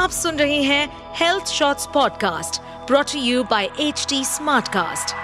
आप 0.00 0.10
सुन 0.10 0.36
रहे 0.36 0.62
हैं 0.62 1.14
health 1.16 1.46
shorts 1.46 1.86
podcast 1.86 2.60
brought 2.86 3.10
you 3.16 3.42
by 3.44 3.64
H 3.80 4.06
T 4.08 4.24
smartcast 4.24 5.14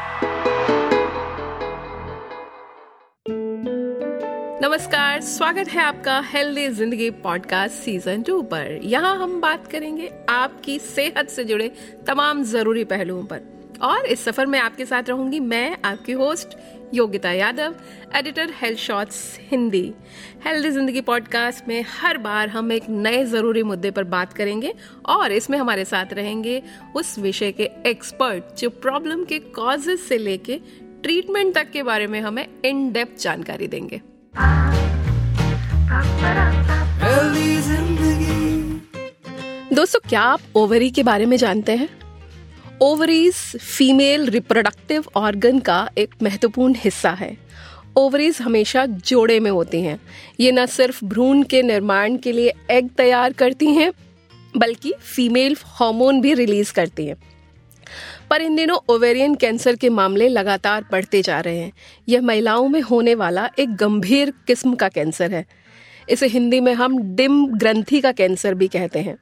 नमस्कार, 4.62 5.21
स्वागत 5.21 5.69
है 5.69 5.83
आपका 5.83 6.19
हेल्दी 6.21 6.69
ज़िंदगी 6.69 7.11
पॉडकास्ट 7.25 7.75
सीज़न 7.75 8.23
टू 8.23 8.41
पर। 8.43 8.79
यहाँ 8.83 9.17
हम 9.17 9.41
बात 9.41 9.67
करेंगे 9.67 10.12
आपकी 10.28 10.79
सेहत 10.79 11.31
से 11.31 11.45
जुड़े 11.45 11.72
तमाम 12.06 12.43
ज़रूरी 12.45 12.85
पहलुओं 12.85 13.24
पर। 13.24 13.56
और 13.83 14.06
इस 14.06 14.24
सफ़र 14.24 14.47
में 14.47 14.58
आपके 14.58 14.85
साथ 14.87 15.03
रहूँगी 15.09 15.40
मैं 15.40 15.77
आपकी 15.85 16.12
host 16.12 16.56
Yogita 16.95 17.33
Yadav 17.33 17.74
editor 18.16 18.52
health 18.55 18.79
shorts 18.79 19.38
Hindi. 19.51 19.92
Healthy 20.45 20.70
ज़िंदगी 20.70 21.01
पॉडकास्ट 21.01 21.69
में 21.69 21.84
हर 22.01 22.19
बार 22.19 22.48
हम 22.48 22.73
एक 22.73 22.88
नए 22.88 23.24
ज़रूरी 23.24 23.62
मुद्दे 23.62 23.91
पर 23.91 24.05
बात 24.05 24.33
करेंगे 24.33 24.74
और 25.06 25.33
इसमें 25.33 25.59
हमारे 25.59 25.84
साथ 25.84 26.12
रहेंगे 26.12 26.62
उस 26.97 27.19
विषय 27.19 27.52
के 27.52 27.70
एक्सपर्ट 27.86 28.59
जो 28.59 28.70
प्रॉब्लम 28.70 29.24
के 29.24 29.38
कॉजेस 29.38 30.08
से 30.08 30.19
लेके 30.19 30.61
ट्रीटमेंट 31.02 31.55
तक 31.55 31.70
के 31.70 31.83
बारे 31.83 32.06
में 32.06 32.20
हमें 32.20 32.47
इन 32.64 32.91
डेप्थ 32.92 33.22
जानकारी 33.22 33.66
देंगे। 33.66 34.00
दोस्तों 39.74 40.00
क्या 40.08 40.20
आप 40.20 40.41
ओवरी 40.56 40.91
के 40.91 41.02
बारे 41.02 41.27
में 41.27 41.36
जानते 41.36 41.72
हैं? 41.72 41.88
ओवरीज 42.82 43.34
फीमेल 43.60 44.26
रिप्रोडक्टिव 44.26 45.04
ऑर्गन 45.16 45.58
का 45.58 45.90
एक 45.98 46.14
महत्वपूर्ण 46.22 46.74
हिस्सा 46.76 47.10
है। 47.10 47.36
ओवरीज 47.96 48.38
हमेशा 48.40 48.86
जोड़े 48.86 49.40
में 49.40 49.50
होती 49.50 49.80
हैं। 49.80 50.00
ये 50.40 50.52
न 50.52 50.66
सिर्फ़ 50.66 51.04
भ्रूण 51.04 51.42
के 51.42 51.62
निर्माण 51.62 52.16
के 52.16 52.32
लिए 52.32 52.52
एग 52.70 52.88
तैयार 52.88 53.32
करती 53.32 53.66
हैं, 53.66 53.92
बल्कि 54.56 54.94
फीमेल 55.00 55.56
हार्मोन 55.64 56.20
भी 56.20 56.34
रिलीज़ 56.34 56.72
करती 56.72 57.06
हैं। 57.06 57.16
पर 58.30 58.42
इन 58.42 58.56
दिनों 58.56 58.78
ओवेरियन 58.88 59.34
कैंसर 59.34 59.77
के 59.77 59.88
मामले 59.88 60.28
लगातार 60.28 60.84
बढ़ते 60.92 61.22
जा 61.22 61.40
रहे 61.40 61.58
हैं। 61.58 61.72
यह 62.08 62.20
महिलाओं 62.20 62.68
में 62.68 62.80
होने 62.80 63.14
वाला 63.14 63.50
एक 63.58 63.74
गंभीर 63.74 64.33
किस्म 64.46 64.74
का 64.74 64.88
कैंसर 64.88 65.33
है। 65.33 65.46
इसे 66.11 66.27
हिंदी 66.27 66.61
में 66.61 66.74
हम 66.74 67.14
डिम 67.16 67.46
ग्रंथि 67.46 68.00
का 68.00 68.12
कैंसर 68.12 68.55
भी 68.55 68.68
कहते 68.68 68.98
हैं। 68.98 69.18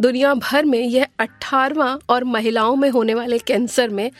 दुनिया 0.00 0.34
भर 0.34 0.64
में 0.64 0.78
यह 0.78 1.06
अठारवा 1.18 1.98
और 2.08 2.24
महिलाओं 2.24 2.76
में 2.76 2.90
होने 2.90 3.14
वाले 3.14 3.38
कैंसर 3.38 3.88
में 3.88 4.10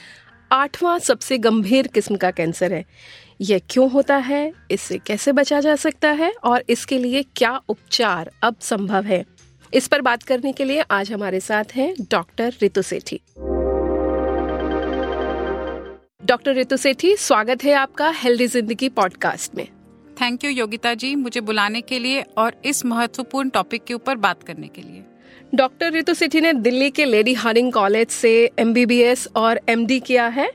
आठवां 0.53 0.99
सबसे 0.99 1.39
गंभीर 1.39 1.87
किस्म 1.87 2.17
का 2.17 2.31
कैंसर 2.31 2.73
है। 2.73 2.85
यह 3.41 3.61
क्यों 3.71 3.91
होता 3.91 4.17
है? 4.17 4.53
इससे 4.71 4.99
कैसे 4.99 5.33
बचा 5.33 5.61
जा 5.61 5.77
सकता 5.77 6.11
है? 6.11 6.33
और 6.45 6.65
इसके 6.69 6.99
लिए 6.99 7.25
क्या 7.37 7.61
उपचार 7.69 8.31
अब 8.43 8.57
संभव 8.61 9.05
है? 9.05 9.25
इस 9.75 9.89
पर 9.89 10.01
बात 10.01 10.23
करने 10.23 10.53
के 10.53 10.65
लिए 10.65 10.81
आज 10.81 11.13
हमारे 11.13 11.41
साथ 11.41 11.65
हैं 11.75 11.95
डॉक्टर 12.11 12.55
रितु 12.63 12.83
सेठी। 12.83 13.21
डॉक्टर 16.27 16.55
रितु 16.55 16.77
सेठी, 16.77 17.17
स्वागत 17.17 17.65
है 17.65 17.73
आपका 17.73 18.11
हेल्दी 18.11 18.47
ज़िंदगी 18.47 18.89
पॉडकास्ट 18.89 19.55
में। 19.55 19.67
थैंक 20.21 20.45
यू 20.45 20.51
योगिता 20.51 20.95
जी, 20.95 21.15
मुझे 21.15 21.41
बुलाने 21.41 21.81
के 21.81 21.99
लिए 21.99 22.23
और 22.23 22.61
इस 22.65 22.85
महत्वपूर्ण 22.85 23.49
टॉपिक 23.49 23.85
के 23.85 23.95
ऊपर 23.95 24.17
बात 24.17 24.43
करने 24.43 24.69
के 24.69 24.83
लिए। 24.83 25.05
डॉक्टर 25.53 25.93
रितु 25.93 26.15
सेठी 26.15 26.41
ने 26.41 26.53
दिल्ली 26.53 26.91
के 26.91 27.05
लेडी 27.05 27.35
हार्डिंग 27.35 27.73
कॉलेज 27.73 28.09
से 28.09 28.31
एमबीबीएस 28.59 29.27
और 29.37 29.61
एमडी 29.69 29.99
किया 30.01 30.27
है। 30.29 30.51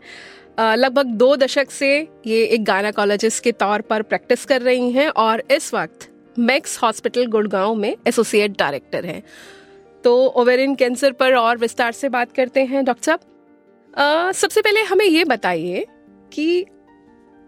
लगभग 0.60 1.06
दो 1.18 1.36
दशक 1.36 1.72
से 1.72 1.90
ये 2.26 2.44
एक 2.46 2.64
गायनाकोलॉजिस्ट 2.64 3.44
के 3.44 3.52
तौर 3.52 3.82
पर 3.82 4.02
प्रैक्टिस 4.02 4.46
कर 4.46 4.62
रही 4.62 4.92
हैं 4.92 5.08
और 5.10 5.44
इस 5.52 5.74
वक्त 5.74 6.10
मैक्स 6.40 6.78
हॉस्पिटल 6.78 7.26
गुड़गांव 7.26 7.76
में 7.76 7.96
एसोसिएट 8.08 8.58
डायरेक्टर 8.60 9.06
हैं। 9.06 9.22
तो 10.04 10.14
ओवेरियन 10.28 10.76
कैंसर 10.76 11.12
पर 11.12 11.34
और 11.34 11.58
विस्तार 11.58 11.92
से 11.92 12.10
बात 12.10 12.32
करते 12.32 12.64
हैं, 12.66 12.84
डॉक्टर 12.86 13.04
साहब। 13.04 14.32
सबसे 14.34 14.62
पहले 14.62 14.82
हमें 14.82 15.06
ये 15.06 15.24
बताइए 15.24 15.86
कि 16.34 16.66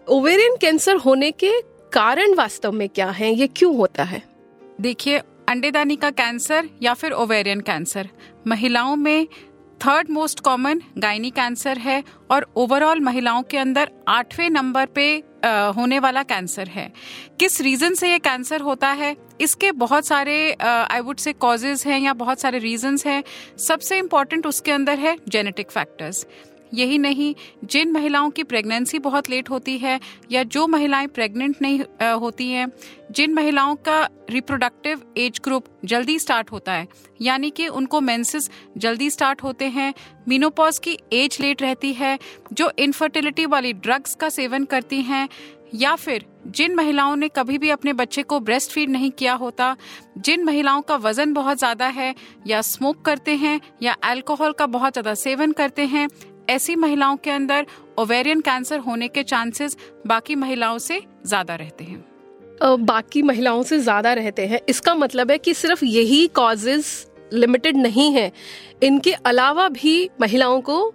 ओवेरियन 0.08 0.56
कैंसर 0.56 0.96
होने 0.96 1.32
के 1.34 1.52
कारण 1.94 2.34
वास्तव 2.34 2.72
में 2.72 2.88
क्या 2.90 3.10
है, 3.10 3.34
ये 3.34 3.48
क्यों 3.48 3.76
होता 3.76 4.04
है? 4.04 4.22
देखिए 4.82 5.22
अंडेदानी 5.50 5.96
का 5.96 6.10
कैंसर 6.12 6.70
या 6.84 6.94
फिर 6.94 7.12
ओवेरियन 7.14 7.60
कैंसर। 7.62 8.10
महिलाओं 8.48 8.96
में 8.96 9.28
third 9.82 10.10
most 10.10 10.40
common 10.40 10.82
gynae 10.98 11.30
cancer 11.32 11.78
है 11.78 12.04
और 12.32 12.46
ओवरऑल 12.56 13.00
महिलाओं 13.00 13.42
के 13.44 13.58
अंदर 13.58 13.92
आठवें 14.08 14.50
नंबर 14.50 14.86
पे 14.86 15.24
आ, 15.46 15.68
होने 15.68 16.00
वाला 16.00 16.24
कैंसर 16.24 16.68
है। 16.68 16.92
किस 17.40 17.60
रीजन 17.62 17.94
से 17.94 18.12
ये 18.12 18.20
कैंसर 18.20 18.62
होता 18.62 18.90
है? 18.92 19.16
इसके 19.42 19.72
बहुत 19.74 20.06
सारे 20.06 20.36
आई 20.62 21.00
वुड 21.00 21.18
से 21.18 21.34
कॉजेज 21.36 21.84
हैं 21.88 22.00
या 22.00 22.14
बहुत 22.14 22.40
सारे 22.40 22.60
रीजंस 22.60 23.06
हैं। 23.08 23.24
सबसे 23.60 23.98
इम्पोर्टेंट 23.98 24.48
उसके 24.48 24.72
अंदर 24.72 25.00
है 25.00 25.18
जेनेटिक 25.28 25.72
फैक्टर्स 25.72 26.26
यही 26.74 26.98
नहीं, 26.98 27.34
जिन 27.64 27.92
महिलाओं 27.92 28.30
की 28.30 28.44
प्रेगनेंसी 28.44 29.00
बहुत 29.00 29.30
लेट 29.30 29.50
होती 29.50 29.78
है 29.78 30.00
या 30.32 30.44
जो 30.46 30.66
महिलाएँ 30.68 31.08
प्रेग्नेंट 31.08 31.62
नहीं 31.62 31.80
होती 32.14 32.50
हैं, 32.50 32.68
जिन 33.12 33.34
महिलाओं 33.34 33.76
का 33.78 34.02
रिप्रोडक्टिव 34.30 35.02
एज 35.18 35.40
ग्रुप 35.44 35.66
जल्दी 35.86 36.18
स्टार्ट 36.20 36.52
होता 36.52 36.74
है, 36.74 36.88
यानी 37.22 37.50
कि 37.50 37.68
उनको 37.68 38.02
मेंसेस 38.02 38.50
जल्दी 38.78 39.10
स्टार्ट 39.10 39.44
होते 39.44 39.66
हैं 39.68 39.94
मीनोपॉज 40.28 40.80
की 40.80 40.98
एज 41.14 41.38
लेट 41.42 41.62
रहती 41.62 41.94
है, 41.94 42.18
जो 42.54 42.72
इनफर्टिलिटी 42.80 43.46
वाली 43.46 43.74
ड्रग्स 43.74 44.16
का 44.16 44.30
सेवन 44.30 44.66
करती 44.66 45.02
हैं, 45.02 45.28
या 45.76 45.96
फिर 45.96 46.26
जिन 46.48 46.76
महिलाओं 46.76 47.16
ने 47.16 47.28
कभी 47.28 47.58
भी 47.58 47.70
अपने 47.70 47.94
बच्चे 47.94 48.24
को 48.24 48.40
ब्रेस्ट 48.40 48.72
फ़ीड 48.72 48.90
नहीं 48.90 49.10
किया 49.12 49.34
होता, 49.34 49.76
जिन 50.18 50.44
महिलाओं 50.44 50.82
का 50.82 50.96
वज़न 50.96 51.34
बहुत 51.34 51.58
ज़्यादा 51.58 51.88
है 51.88 52.14
या 52.48 52.62
स्मोक 52.62 53.02
करते 53.02 53.36
हैं 53.36 53.60
या 53.84 53.94
अल्कोहल 54.04 54.52
का 54.52 54.66
बहुत 54.68 54.94
ज़्यादा 54.94 55.14
सेवन 55.16 55.52
करते 55.52 55.86
हैं 55.86 56.08
ऐसी 56.50 56.76
महिलाओं 56.76 57.18
के 57.18 57.32
अंदर 57.32 57.66
ओवेरियन 58.00 58.42
कैंसर 58.42 58.80
होने 58.80 59.08
के 59.08 59.24
चांसेस 59.24 59.78
बाकी 60.08 60.36
महिलाओं 60.36 60.78
से 60.78 61.02
ज़्यादा 61.26 61.56
रहते 61.56 61.84
हैं। 61.84 62.04
बाकी 62.86 63.22
महिलाओं 63.22 63.64
से 63.64 63.80
ज़्यादा 63.80 64.14
रहते 64.14 64.46
हैं। 64.48 64.60
इसका 64.70 64.96
मतलब 64.96 65.32
है 65.32 65.38
कि 65.38 65.54
सिर्फ़ 65.54 65.86
यही 65.86 66.26
कॉजेज 66.28 66.86
लिमिटेड 67.34 67.78
नहीं 67.78 68.12
है। 68.14 68.32
इनके 68.84 69.12
अलावा 69.26 69.68
भी 69.70 70.10
महिलाओं 70.22 70.62
को 70.62 70.94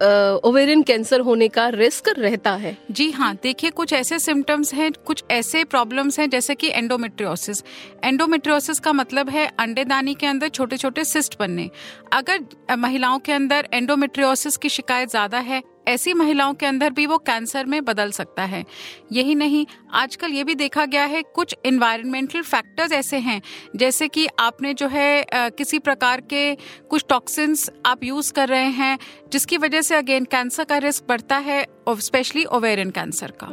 ओवेरियन 0.00 0.82
कैंसर 0.82 1.20
होने 1.20 1.48
का 1.48 1.68
रिस्क 1.68 2.08
रहता 2.18 2.52
है। 2.52 2.76
जी 2.90 3.10
हाँ 3.10 3.34
देखिए, 3.42 3.70
कुछ 3.70 3.92
ऐसे 3.92 4.18
सिम्टम्स 4.18 4.72
हैं, 4.74 4.90
कुछ 5.06 5.24
ऐसे 5.30 5.64
प्रॉब्लम्स 5.64 6.18
हैं, 6.18 6.28
जैसे 6.30 6.54
कि 6.54 6.68
एंडोमेट्रियोसिस 6.68 7.62
एंडोमेट्रियोसिस 8.04 8.80
का 8.80 8.92
मतलब 8.92 9.28
है 9.30 9.46
अंडेदानी 9.58 10.14
के 10.14 10.26
अंदर 10.26 10.48
छोटे 10.48 10.76
छोटे 10.76 11.04
सिस्ट 11.04 11.38
बनने। 11.38 11.70
अगर 12.12 12.76
महिलाओं 12.76 13.18
के 13.18 13.32
अंदर 13.32 13.68
एंडोमेट्रियोसिस 13.72 14.56
की 14.56 14.68
शिकायत 14.68 15.10
ज़्यादा 15.10 15.38
है 15.40 15.62
ऐसी 15.90 16.14
महिलाओं 16.14 16.54
के 16.54 16.66
अंदर 16.66 16.90
भी 16.90 17.06
वो 17.06 17.18
कैंसर 17.18 17.66
में 17.66 17.84
बदल 17.84 18.10
सकता 18.10 18.44
है। 18.44 18.64
यही 19.12 19.34
नहीं 19.34 19.64
आजकल 19.92 20.32
ये 20.32 20.44
भी 20.44 20.54
देखा 20.54 20.84
गया 20.86 21.04
है 21.04 21.22
कुछ 21.34 21.54
इन्वायरमेंटल 21.64 22.42
फैक्टर्स 22.42 22.92
ऐसे 22.92 23.16
हैं 23.18 23.40
जैसे 23.76 24.08
कि 24.08 24.26
आपने 24.38 24.74
जो 24.74 24.88
है 24.88 25.24
किसी 25.32 25.78
प्रकार 25.78 26.20
के 26.20 26.54
कुछ 26.90 27.04
टॉक्सिन्स 27.08 27.70
आप 27.86 28.04
यूज़ 28.04 28.32
कर 28.32 28.48
रहे 28.48 28.68
हैं 28.72 28.98
जिसकी 29.32 29.56
वजह 29.56 29.80
से 29.80 29.94
अगेन 29.94 30.24
कैंसर 30.24 30.64
का 30.64 30.78
रिस्क 30.78 31.04
बढ़ता 31.08 31.36
है 31.38 31.64
स्पेशली 31.88 32.44
ओवेरियन 32.44 32.90
कैंसर 32.90 33.32
का। 33.42 33.46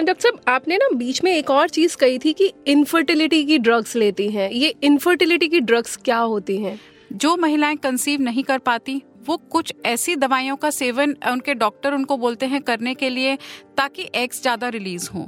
डॉक्टर 0.00 0.20
साहब 0.20 0.40
आपने 0.48 0.76
ना 0.76 0.88
बीच 0.94 1.22
में 1.24 1.32
एक 1.32 1.50
और 1.50 1.68
चीज़ 1.68 1.96
कही 1.96 2.18
थी 2.18 2.32
कि 2.32 2.52
इनफर्टिलिटी 2.66 3.44
की 3.44 3.58
ड्रग्स 3.58 3.94
लेती 3.96 4.28
हैं। 4.30 4.50
ये 4.50 4.74
इनफर्टिलिटी 4.82 5.48
की 5.48 5.60
ड्रग्स 5.60 5.96
क्या 5.96 6.18
होती 6.18 6.56
हैं? 6.56 6.78
जो 7.12 7.36
महिलाएँ 7.36 7.76
कंसीव 7.76 8.20
नहीं 8.20 8.42
कर 8.44 8.58
पाती 8.58 9.00
वो 9.28 9.36
कुछ 9.36 9.72
ऐसी 9.86 10.16
दवाइयों 10.16 10.56
का 10.56 10.70
सेवन 10.72 11.16
उनके 11.28 11.54
डॉक्टर 11.56 11.94
उनको 11.94 12.16
बोलते 12.16 12.46
हैं 12.46 12.60
करने 12.62 12.94
के 12.94 13.10
लिए 13.10 13.36
ताकि 13.76 14.08
एग्स 14.14 14.42
ज़्यादा 14.42 14.68
रिलीज़ 14.68 15.08
हों। 15.10 15.26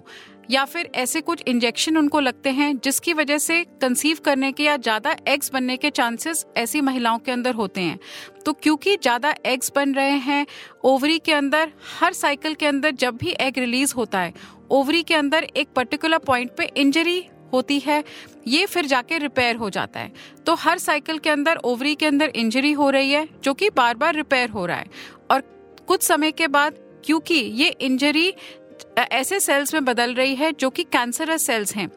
या 0.51 0.65
फिर 0.65 0.91
ऐसे 0.95 1.21
कुछ 1.21 1.43
इंजेक्शन 1.49 1.97
उनको 1.97 2.21
लगते 2.21 2.51
हैं 2.51 2.77
जिसकी 2.79 3.13
वजह 3.13 3.39
से 3.39 3.63
कंसीव 3.83 4.19
करने 4.25 4.51
के 4.53 4.63
या 4.63 4.77
ज़्यादा 4.79 5.15
एग्स 5.29 5.51
बनने 5.53 5.77
के 5.77 5.91
चांसेस 5.91 6.45
ऐसी 6.57 6.81
महिलाओं 6.81 7.19
के 7.19 7.33
अंदर 7.33 7.55
होते 7.55 7.81
हैं। 7.81 7.99
तो 8.47 8.53
क्योंकि 8.53 8.97
ज़्यादा 8.97 9.35
एग्स 9.47 9.73
बन 9.77 9.95
रहे 9.95 10.17
हैं, 10.19 10.47
ओवरी 10.85 11.19
के 11.19 11.33
अंदर, 11.33 11.73
हर 12.01 12.13
साइकिल 12.13 12.55
के 12.55 12.67
अंदर 12.67 12.91
जब 12.93 13.17
भी 13.17 13.35
एग 13.41 13.59
रिलीज़ 13.59 13.95
होता 13.97 14.21
है, 14.21 14.33
ओवरी 14.71 15.03
के 15.03 15.15
अंदर 15.15 15.45
एक 15.47 15.69
पर्टिकुलर 15.77 16.19
पॉइंट 16.19 16.51
पे 16.57 16.71
इंजरी 16.77 17.23
होती 17.53 17.79
है, 17.79 18.03
ये 18.49 18.67
फिर 18.67 18.87
जाके 18.87 19.19
रिपेयर 19.19 19.57
हो 19.57 19.71
जाता 19.71 20.01
है। 20.01 20.13
तो 20.47 20.55
हर 20.57 20.79
साइकिल 20.79 21.19
के 21.19 21.31
अंदर 21.31 21.57
ओवरी 21.57 21.95
के 21.95 22.07
अंदर 22.07 22.33
इंजरी 22.37 22.73
हो 22.73 22.91
रही 22.91 23.11
है, 23.13 23.29
जो 23.45 23.55
कि 23.55 23.71
बार 23.71 23.97
बार 23.97 24.15
रिपेयर 24.15 24.51
हो 24.51 24.67
रहा 24.67 24.77
है। 24.77 24.91
और 25.31 25.41
कुछ 25.89 26.03
समय 26.03 26.33
के 26.33 26.49
बाद, 26.49 26.75
क्योंकि 27.05 27.35
ये 27.35 27.69
इंजरी 27.81 28.33
ऐसे 28.99 29.41
सेल्स 29.41 29.75
में 29.75 29.85
बदल 29.85 30.15
रही 30.15 30.35
है, 30.35 30.53
जो 30.53 30.71
कि 30.71 30.83
कैंसरस 30.85 31.47
सेल्स 31.47 31.75
हैं। 31.77 31.91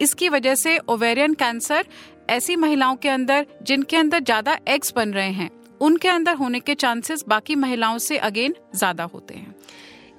इसकी 0.00 0.28
वजह 0.28 0.54
से 0.54 0.78
ओवेरियन 0.88 1.34
कैंसर 1.34 1.86
ऐसी 2.30 2.56
महिलाओं 2.56 2.96
के 2.96 3.08
अंदर, 3.08 3.46
जिनके 3.62 3.96
अंदर 3.96 4.20
ज़्यादा 4.20 4.58
एग्स 4.68 4.92
बन 4.96 5.12
रहे 5.12 5.30
हैं, 5.30 5.50
उनके 5.80 6.08
अंदर 6.08 6.34
होने 6.34 6.60
के 6.60 6.74
चांसेस 6.74 7.24
बाकी 7.28 7.54
महिलाओं 7.54 7.98
से 7.98 8.18
अगेन 8.18 8.54
ज़्यादा 8.74 9.04
होते 9.04 9.34
हैं। 9.34 9.54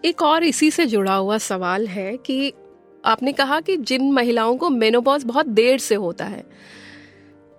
एक 0.06 0.22
और 0.22 0.44
इसी 0.44 0.70
से 0.72 0.86
जुड़ा 0.86 1.16
हुआ 1.16 1.38
सवाल 1.38 1.88
है 1.88 2.16
कि 2.18 2.52
आपने 3.04 3.32
कहा 3.34 3.60
कि 3.62 3.76
जिन 3.80 4.12
महिलाओं 4.12 4.56
को 4.58 4.70
मेनोपॉज 4.70 5.24
बहुत 5.24 5.48
देर 5.48 5.78
से 5.80 5.96
होता 5.96 6.26
है, 6.26 6.44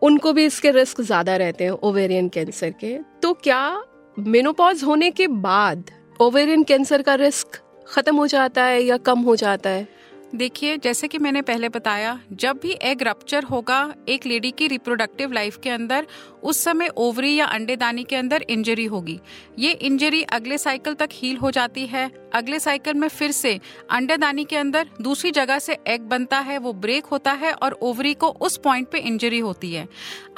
उनको 0.02 0.32
भी 0.32 0.44
इसके 0.44 0.70
रिस्क 0.70 1.00
ज़्यादा 1.00 1.36
रहते 1.36 1.64
हैं 1.64 1.70
ओवेरियन 1.70 2.28
कैंसर 2.28 2.70
के। 2.80 2.98
तो 3.22 3.32
क्या 3.34 3.82
मेनोपॉज 4.16 4.82
होने 4.84 5.10
के 5.10 5.26
बाद 5.28 5.90
ओवेरियन 6.20 6.62
कैंसर 6.62 7.02
का 7.02 7.14
रिस्क 7.16 7.60
ख़त्म 7.88 8.16
हो 8.16 8.26
जाता 8.26 8.64
है 8.64 8.82
या 8.82 8.96
कम 8.98 9.20
हो 9.20 9.36
जाता 9.36 9.70
है? 9.70 9.86
देखिए, 10.34 10.76
जैसे 10.76 11.08
कि 11.08 11.18
मैंने 11.18 11.42
पहले 11.42 11.68
बताया, 11.68 12.20
जब 12.32 12.58
भी 12.62 12.70
एग 12.72 13.02
रप्चर 13.02 13.44
होगा, 13.44 13.94
एक 14.08 14.26
लेडी 14.26 14.50
की 14.50 14.66
रिप्रोडक्टिव 14.66 15.32
लाइफ 15.32 15.56
के 15.62 15.70
अंदर, 15.70 16.06
उस 16.42 16.64
समय 16.64 16.88
ओवरी 16.88 17.34
या 17.36 17.46
अंडेदानी 17.46 18.04
के 18.04 18.16
अंदर 18.16 18.42
इंजरी 18.42 18.84
होगी। 18.84 19.20
ये 19.58 19.72
इंजरी 19.72 20.22
अगले 20.22 20.58
साइकिल 20.58 20.94
तक 20.94 21.08
हील 21.12 21.36
हो 21.36 21.50
जाती 21.50 21.86
है। 21.86 22.30
अगले 22.34 22.60
साइकिल 22.60 22.94
में 22.94 23.08
फिर 23.08 23.30
से 23.30 23.60
अंडेदानी 23.90 24.44
के 24.44 24.56
अंदर 24.56 24.88
दूसरी 25.00 25.30
जगह 25.30 25.58
से 25.58 25.78
एग 25.86 26.00
बनता 26.00 26.38
है, 26.38 26.58
वो 26.58 26.72
ब्रेक 26.72 27.04
होता 27.04 27.32
है 27.32 27.52
और 27.52 27.72
ओवरी 27.72 28.14
को 28.14 28.28
उस 28.28 28.56
पॉइंट 28.56 28.88
पे 28.88 28.98
इंजरी 28.98 29.38
होती 29.38 29.72
है। 29.74 29.88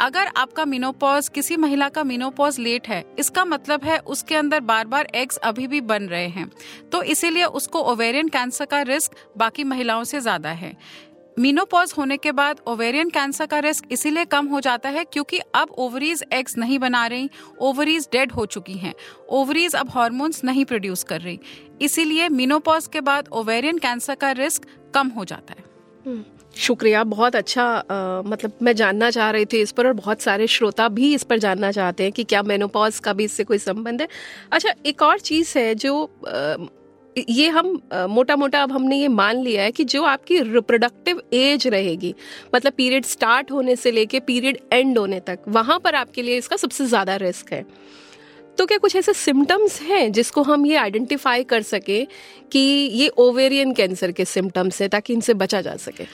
अगर 0.01 0.31
आपका 0.37 0.65
मिनोपॉज 0.65 1.29
किसी 1.29 1.57
महिला 1.57 1.89
का 1.89 2.05
मिनोपॉज 2.05 2.59
लेट 2.59 2.89
है, 2.89 3.05
इसका 3.19 3.45
मतलब 3.45 3.85
है 3.85 3.99
उसके 3.99 4.35
अंदर 4.35 4.61
बार 4.61 4.87
बार 4.87 5.09
एग्स 5.15 5.37
अभी 5.37 5.67
भी 5.67 5.81
बन 5.81 6.03
रहे 6.03 6.29
हैं। 6.29 6.51
तो 6.93 7.03
इसीलिए 7.03 7.45
उसको 7.45 7.83
ओवेरियन 7.83 8.29
कैंसर 8.29 8.65
का 8.65 8.83
रिस्क 8.83 9.17
बाकी 9.37 9.65
महिलाओं 9.83 10.05
से 10.05 10.21
ज़्यादा 10.21 10.51
है। 10.51 10.77
मीनोपॉज 11.37 11.93
होने 11.99 12.17
के 12.17 12.33
बाद 12.33 12.61
ओवेरियन 12.69 13.09
कैंसर 13.11 13.47
का 13.47 13.59
रिस्क 13.59 13.85
इसीलिए 13.93 14.25
कम 14.25 14.47
हो 14.47 14.61
जाता 14.61 14.89
है 14.89 15.05
क्योंकि 15.05 15.39
अब 15.55 15.71
ओवरीज 15.79 16.23
एग्स 16.33 16.57
नहीं 16.59 16.79
बना 16.79 17.07
रही 17.07 17.31
ओवरीज 17.61 18.09
डेड 18.13 18.33
हो 18.33 18.45
चुकी 18.47 18.77
हैं। 18.79 18.93
ओवरीज 19.31 19.75
अब 19.75 19.91
हॉर्मोन्स 19.91 20.45
नहीं 20.45 20.65
प्रोड्यूस 20.65 21.03
कर 21.05 21.21
रही। 21.21 21.39
इसीलिए 21.83 22.29
मीनोपॉज 22.31 22.87
के 22.87 23.01
बाद 23.01 23.29
ओवेरियन 23.33 23.79
कैंसर 23.79 24.15
का 24.15 24.31
रिस्क 24.33 24.67
कम 24.95 25.09
हो 25.09 25.25
जाता 25.25 25.55
है। 25.59 25.65
हम्म, 26.07 26.25
शुक्रिया 26.57 27.03
बहुत 27.07 27.37
अच्छा 27.37 27.65
आ, 27.65 28.23
मतलब 28.23 28.53
मैं 28.63 28.75
जानना 28.77 29.11
चाह 29.11 29.31
रही 29.31 29.45
थी 29.45 29.61
इस 29.63 29.73
पर 29.73 29.87
और 29.87 29.93
बहुत 29.95 30.21
सारे 30.23 30.47
श्रोता 30.49 30.89
भी 30.91 31.13
इस 31.15 31.23
पर 31.25 31.39
जानना 31.39 31.73
चाहते 31.73 32.03
हैं 32.03 32.13
कि 32.13 32.25
क्या 32.25 32.43
मेनोपॉज 32.45 32.99
का 32.99 33.13
भी 33.13 33.25
इससे 33.25 33.45
कोई 33.45 33.59
संबंध 33.61 34.01
है। 34.01 34.09
अच्छा 34.53 34.75
एक 34.87 35.03
और 35.03 35.19
चीज़ 35.21 35.59
है 35.59 35.75
जो 35.77 36.05
आ, 36.05 36.55
ये 37.19 37.49
हम 37.49 37.67
मोटा 38.11 38.37
मोटा 38.37 38.63
अब 38.63 38.73
हमने 38.73 38.97
ये 38.97 39.09
मान 39.09 39.43
लिया 39.43 39.63
है 39.63 39.73
कि 39.73 39.85
जो 39.85 40.03
आपकी 40.05 40.39
रिप्रोडक्टिव 40.43 41.23
एज 41.33 41.67
रहेगी 41.67 42.15
मतलब 42.55 42.73
पीरियड 42.73 43.05
स्टार्ट 43.05 43.51
होने 43.51 43.77
से 43.77 43.91
लेके 43.91 44.21
पीरियड 44.21 44.59
एंड 44.73 44.99
होने 44.99 45.21
तक, 45.21 45.39
वहाँ 45.49 45.79
पर 45.79 45.95
आपके 45.95 46.23
लिए 46.23 46.37
इसका 46.37 46.57
सबसे 46.57 46.87
ज़्यादा 46.87 47.17
रिस्क 47.17 47.53
है। 47.53 47.65
तो 48.59 48.67
क्या 48.67 48.79
कुछ 48.79 48.97
ऐसे 48.97 49.13
सिम्टम्स 49.15 49.81
हैं 49.83 50.11
जिसको 50.13 50.43
हम 50.43 50.67
ये 50.67 50.77
आइडेंटिफाई 50.77 51.45
कर 51.45 51.63
सके 51.63 52.05
कि 52.53 52.59
ये 52.59 53.09
ओवेरियन 53.09 53.73
कैंसर 53.73 54.13
के 54.13 54.25
सिम्टम्स 54.25 54.81
हैं, 54.81 54.89
ताकि 54.91 55.13
इनसे 55.13 55.35
बचा 55.35 55.61
जा 55.61 55.77
सके? 55.77 56.07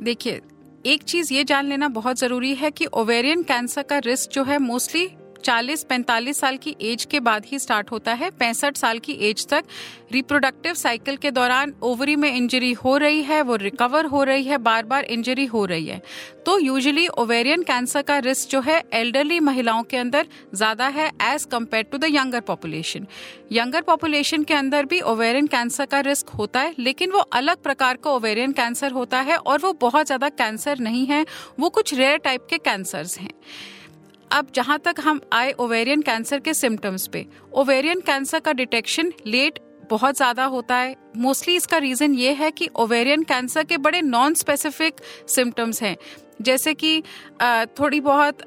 देखिए, 0.00 0.40
एक 0.86 1.02
चीज़ 1.02 1.32
ये 1.34 1.44
जान 1.44 1.68
लेना 1.68 1.88
बहुत 1.90 2.18
ज़रूरी 2.18 2.54
है 2.54 2.70
कि 2.70 2.86
ओवेरियन 2.86 3.42
कैंसर 3.42 3.82
का 3.82 3.98
रिस्क 3.98 4.30
जो 4.30 4.44
है 4.44 4.58
मोस्टली 4.58 5.08
40-45 5.38 6.34
साल 6.34 6.56
की 6.56 6.74
एज 6.82 7.04
के 7.04 7.20
बाद 7.20 7.44
ही 7.46 7.58
स्टार्ट 7.58 7.90
होता 7.90 8.12
है। 8.14 8.30
पैंसठ 8.32 8.76
साल 8.76 8.98
की 8.98 9.12
एज 9.22 9.46
तक 9.46 9.64
रिप्रोडक्टिव 10.12 10.74
साइकिल 10.74 11.16
के 11.16 11.30
दौरान 11.30 11.72
ओवरी 11.82 12.16
में 12.16 12.30
इंजरी 12.30 12.72
हो 12.74 12.96
रही 12.96 13.22
है, 13.22 13.40
वो 13.42 13.56
रिकवर 13.56 14.06
हो 14.06 14.22
रही 14.24 14.44
है 14.44 14.58
बार 14.58 14.84
बार 14.84 15.04
इंजरी 15.06 15.44
हो 15.46 15.64
रही 15.64 15.86
है। 15.86 16.00
तो 16.46 16.58
यूजुअली 16.58 17.06
ओवेरियन 17.18 17.62
कैंसर 17.62 18.02
का 18.02 18.18
रिस्क 18.20 18.50
जो 18.50 18.60
है 18.60 18.82
एल्डरली 18.94 19.40
महिलाओं 19.40 19.82
के 19.82 19.96
अंदर 19.96 20.26
ज़्यादा 20.54 20.88
है 20.88 21.10
age 21.24 21.44
compare 21.44 21.84
to 21.84 21.98
the 21.98 22.04
younger 22.06 22.40
population 22.42 23.06
younger 23.52 23.82
population 23.82 24.44
के 24.44 24.54
अंदर 24.54 24.84
भी 24.84 25.00
ओवेरियन 25.02 25.46
कैंसर 25.46 25.86
का 25.86 26.00
रिस्क 26.02 26.28
होता 26.30 26.60
है, 26.60 26.74
लेकिन 26.78 27.10
वो 27.10 27.18
अलग 27.18 27.62
प्रकार 27.62 27.96
का 27.96 28.10
ओवेरियन 28.10 28.52
कैंसर 28.52 28.92
होता 28.92 29.20
है 29.20 29.36
और 29.36 29.58
वो 29.58 29.72
बहुत 29.80 30.06
ज़्यादा 30.06 30.28
कैंसर 30.30 30.78
नहीं 30.80 31.06
है, 31.06 31.24
वो 31.60 31.68
कुछ 31.70 31.94
रेयर 31.94 32.16
टाइप 32.18 32.46
के 32.50 32.58
कैंसर्स 32.60 33.18
हैं। 33.18 33.30
अब 34.30 34.48
जहाँ 34.54 34.78
तक 34.78 35.00
हम 35.00 35.20
आए 35.32 35.52
ओवेरियन 35.60 36.02
कैंसर 36.02 36.40
के 36.40 36.54
सिम्टम्स 36.54 37.06
पे 37.06 37.26
ओवेरियन 37.54 38.00
कैंसर 38.00 38.40
का 38.40 38.52
डिटेक्शन 38.52 39.12
लेट 39.26 39.58
बहुत 39.90 40.16
ज़्यादा 40.16 40.44
होता 40.46 40.76
है। 40.76 40.94
मोस्टली 41.16 41.54
इसका 41.56 41.78
रीजन 41.78 42.14
ये 42.14 42.32
है 42.32 42.50
कि 42.50 42.68
ओवेरियन 42.76 43.22
कैंसर 43.24 43.64
के 43.64 43.76
बड़े 43.78 44.00
नॉन 44.02 44.34
स्पेसिफिक 44.34 45.00
सिम्टम्स 45.28 45.82
हैं। 45.82 45.96
जैसे 46.42 46.74
कि 46.74 47.00
थोड़ी 47.78 48.00
बहुत 48.02 48.42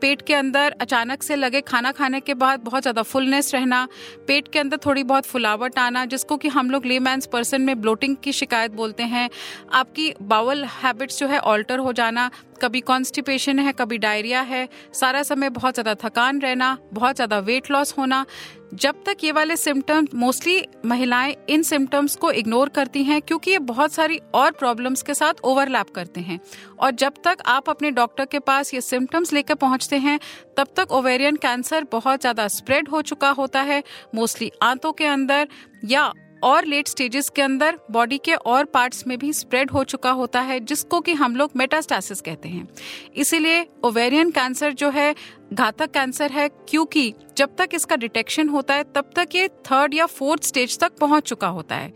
पेट 0.00 0.22
के 0.22 0.34
अंदर 0.34 0.74
अचानक 0.80 1.22
से 1.22 1.36
लगे 1.36 1.60
खाना 1.62 1.90
खाने 1.92 2.20
के 2.20 2.34
बाद 2.34 2.60
बहुत 2.60 2.82
ज़्यादा 2.82 3.02
फुलनेस 3.02 3.54
रहना, 3.54 3.86
पेट 4.26 4.48
के 4.48 4.58
अंदर 4.58 4.76
थोड़ी 4.76 5.02
बहुत 5.04 5.26
फुलावट 5.26 5.78
आना, 5.78 6.04
जिसको 6.06 6.36
कि 6.36 6.48
हम 6.48 6.70
लोग 6.70 6.86
लेमैंस 6.86 7.26
पर्सन 7.26 7.62
में 7.62 7.80
ब्लोटिंग 7.80 8.16
की 8.16 8.32
शिकायत 8.32 8.72
बोलते 8.72 9.02
हैं। 9.04 9.28
आपकी 9.72 10.12
बावल 10.22 10.64
हैबिट्स 10.74 11.18
जो 11.18 11.26
है 11.28 11.38
ऑल्टर 11.40 11.78
हो 11.78 11.92
जाना 11.92 12.30
कभी 12.58 12.80
कॉन्स्टिपेशन 12.82 13.58
है, 13.58 13.72
कभी 13.72 13.98
डायरिया 13.98 14.40
है, 14.42 14.68
सारा 14.92 15.22
समय 15.22 15.50
बहुत 15.50 15.74
ज़्यादा 15.74 15.94
थकान 16.02 16.40
रहना, 16.40 16.76
बहुत 16.92 17.16
ज़्यादा 17.16 17.38
वेट 17.40 17.70
लॉस 17.70 17.94
होना। 17.98 18.24
जब 18.74 19.02
तक 19.06 19.16
ये 19.24 19.32
वाले 19.32 19.56
सिम्टम्स 19.56 20.14
मोस्टली 20.14 20.64
महिलाएँ 20.84 21.34
इन 21.48 21.62
सिम्टम्स 21.62 22.16
को 22.16 22.30
इग्नोर 22.32 22.68
करती 22.68 23.02
हैं, 23.04 23.20
क्योंकि 23.22 23.50
ये 23.50 23.58
बहुत 23.60 23.92
सारी 23.92 24.18
और 24.34 24.50
प्रॉब्लम्स 24.52 25.02
के 25.02 25.14
साथ 25.14 25.40
ओवरलैप 25.44 25.90
करते 25.90 26.20
हैं। 26.20 26.38
और 26.78 26.90
जब 26.92 27.14
तक 27.24 27.42
आप 27.46 27.70
अपने 27.70 27.90
डॉक्टर 27.90 28.24
के 28.24 28.38
पास 28.40 28.74
ये 28.74 28.80
सिम्टम्स 28.80 29.32
लेकर 29.32 29.54
पहुँचते 29.56 29.98
हैं, 29.98 30.18
तब 30.56 30.68
तक 30.76 30.92
ओवेरियन 30.92 31.36
कैंसर 31.36 31.86
बहुत 31.92 32.20
ज़्यादा 32.20 32.48
स्प्रेड 32.48 32.88
हो 32.88 33.02
चुका 33.02 33.30
होता 33.32 33.60
है 33.62 33.82
मोस्टली 34.14 34.50
आंतों 34.62 34.92
के 34.92 35.06
अंदर 35.06 35.48
या 35.84 36.12
और 36.44 36.64
लेट 36.64 36.88
स्टेजेस 36.88 37.28
के 37.28 37.42
अंदर 37.42 37.78
बॉडी 37.90 38.18
के 38.18 38.34
और 38.34 38.64
पार्ट्स 38.64 39.06
में 39.06 39.16
भी 39.18 39.32
स्प्रेड 39.32 39.70
हो 39.70 39.84
चुका 39.84 40.10
होता 40.10 40.40
है, 40.40 40.58
जिसको 40.60 41.00
कि 41.00 41.12
हम 41.14 41.36
लोग 41.36 41.50
मेटास्टासिस 41.56 42.20
कहते 42.20 42.48
हैं। 42.48 42.68
इसीलिए 43.16 43.66
ओवेरियन 43.84 44.30
कैंसर 44.30 44.72
जो 44.72 44.90
है, 44.90 45.14
घातक 45.52 45.90
कैंसर 45.90 46.30
है, 46.30 46.48
क्योंकि 46.68 47.12
जब 47.36 47.56
तक 47.58 47.74
इसका 47.74 47.96
डिटेक्शन 47.96 48.48
होता 48.48 48.74
है, 48.74 48.84
तब 48.84 49.10
तक 49.16 49.34
ये 49.34 49.48
थर्ड 49.66 49.94
या 49.94 50.06
फोर्थ 50.08 50.44
स्टेज 50.44 50.78
तक 50.78 50.98
पहुँच 51.00 51.28
चुका 51.28 51.48
होता 51.48 51.76
है। 51.76 51.92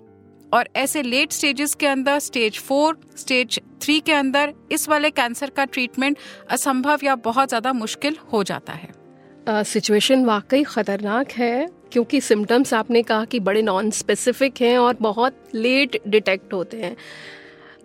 और 0.53 0.69
ऐसे 0.77 1.03
लेट 1.03 1.33
स्टेजेस 1.33 1.75
के 1.75 1.87
अंदर 1.87 2.19
स्टेज 2.19 2.59
फोर 2.59 2.99
स्टेज 3.17 3.61
थ्री 3.83 3.99
के 4.01 4.13
अंदर, 4.13 4.55
इस 4.73 4.89
वाले 4.89 5.11
कैंसर 5.11 5.51
का 5.51 5.65
ट्रीटमेंट 5.65 6.19
असंभव 6.51 6.99
या 7.05 7.15
बहुत 7.25 7.49
ज़्यादा 7.49 7.73
मुश्किल 7.75 8.17
हो 8.33 8.43
जाता 8.45 8.73
है। 8.73 9.65
सिचुएशन 9.65 10.25
वाकई 10.25 10.63
खतरनाक 10.65 11.31
है। 11.33 11.67
क्योंकि 11.93 12.21
सिम्टम्स 12.21 12.75
आपने 12.75 13.03
कहा 13.03 13.25
कि 13.25 13.41
बड़े 13.41 13.63
नॉन 13.63 13.91
स्पेसिफिक 13.91 14.61
हैं 14.61 14.77
और 14.79 14.97
बहुत 15.01 15.43
लेट 15.55 16.01
डिटेक्ट 16.07 16.53
होते 16.53 16.77
हैं। 16.77 16.97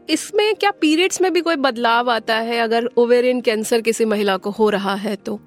इसमें 0.09 0.53
क्या 0.55 0.71
पीरियड्स 0.71 1.21
में 1.21 1.31
भी 1.33 1.41
कोई 1.41 1.55
बदलाव 1.55 2.09
आता 2.11 2.35
है 2.37 2.59
अगर 2.59 2.89
ओवेरियन 2.97 3.41
कैंसर 3.41 3.81
किसी 3.81 4.05
महिला 4.05 4.37
को 4.37 4.49
हो 4.49 4.69
रहा 4.69 4.95
है 4.95 5.15
तो? 5.15 5.39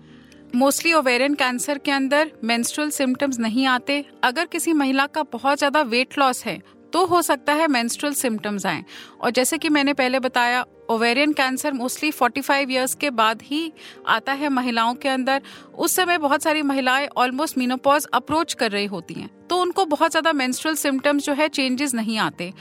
मोस्टली 0.54 0.92
ओवेरियन 0.92 1.34
कैंसर 1.34 1.78
के 1.78 1.90
अंदर 1.90 2.30
मेंस्ट्रुअल 2.44 2.90
सिम्टम्स 2.90 3.38
नहीं 3.38 3.66
आते। 3.66 4.04
अगर 4.24 4.46
किसी 4.46 4.72
महिला 4.72 5.06
का 5.06 5.22
बहुत 5.22 5.58
ज़्यादा 5.58 5.82
वेट 5.84 6.18
लॉस 6.18 6.44
है 6.44 6.60
तो 6.96 7.04
हो 7.06 7.20
सकता 7.22 7.52
है 7.52 7.66
मेंस्ट्रुअल 7.68 8.14
सिम्टम्स 8.14 8.64
आए। 8.66 8.84
और 9.20 9.30
जैसे 9.30 9.56
कि 9.58 9.68
मैंने 9.68 9.92
पहले 9.92 10.20
बताया 10.20 10.64
ओवेरियन 10.90 11.32
कैंसर 11.32 11.72
मोस्टली 11.72 12.10
45 12.12 12.70
इयर्स 12.70 12.94
के 12.94 13.10
बाद 13.10 13.42
ही 13.42 13.72
आता 14.06 14.32
है 14.32 14.48
महिलाओं 14.48 14.94
के 14.94 15.08
अंदर। 15.08 15.42
उस 15.74 15.96
समय 15.96 16.18
बहुत 16.18 16.42
सारी 16.42 16.62
महिलाएँ 16.62 17.08
ऑलमोस्ट 17.16 17.58
मीनोपॉज 17.58 18.06
अप्रोच 18.14 18.54
कर 18.54 18.70
रही 18.70 18.86
होती 18.86 19.14
हैं। 19.14 19.28
तो 19.46 19.56
उनको 19.56 19.84
बहुत 19.84 20.10
ज़्यादा 20.10 20.32
मेंस्ट्रुअल 20.32 20.76
सिम्टम्स 20.76 21.24
जो 21.24 21.32
है 21.32 21.48
चेंजेस 21.48 21.94
नहीं 21.94 22.18
आते। 22.18 22.52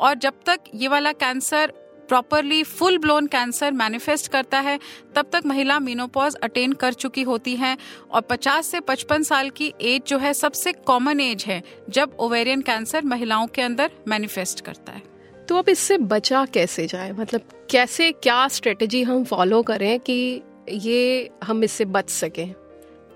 और 0.00 0.14
जब 0.14 0.42
तक 0.46 0.60
ये 0.74 0.88
वाला 0.88 1.12
cancer 1.12 1.72
properly 2.08 2.62
full 2.62 2.98
blown 2.98 3.26
cancer 3.26 3.72
manifest 3.72 4.28
करता 4.28 4.60
है 4.60 4.78
तब 5.14 5.26
तक 5.32 5.42
महिला 5.46 5.78
मीनोपॉज 5.78 6.34
अटेन 6.34 6.72
कर 6.72 6.92
चुकी 6.92 7.22
होती 7.22 7.56
है 7.56 7.78
और 8.10 8.20
50 8.20 8.62
से 8.62 8.80
55 8.80 9.22
साल 9.22 9.50
की 9.50 9.72
एज 9.80 10.02
जो 10.06 10.18
है 10.18 10.34
सबसे 10.34 10.72
कॉमन 10.72 11.20
एज 11.20 11.44
है 11.44 11.62
जब 11.90 12.16
ओवेरियन 12.20 12.60
कैंसर 12.60 13.04
महिलाओं 13.04 13.46
के 13.46 13.62
अंदर 13.62 13.90
मैनिफेस्ट 14.08 14.60
करता 14.60 14.92
है। 14.92 15.02
तो 15.48 15.56
अब 15.56 15.68
इससे 15.68 15.98
बचा 15.98 16.44
कैसे 16.44 16.86
जाए? 16.86 17.12
मतलब 17.12 17.40
कैसे 17.70 18.12
क्या 18.12 18.48
स्ट्रेटेजी 18.48 19.02
हम 19.02 19.24
फॉलो 19.24 19.62
करें 19.62 20.00
कि 20.00 20.42
ये 20.68 21.30
हम 21.44 21.64
इससे 21.64 21.84
बच 21.84 22.10
सकें? 22.10 22.54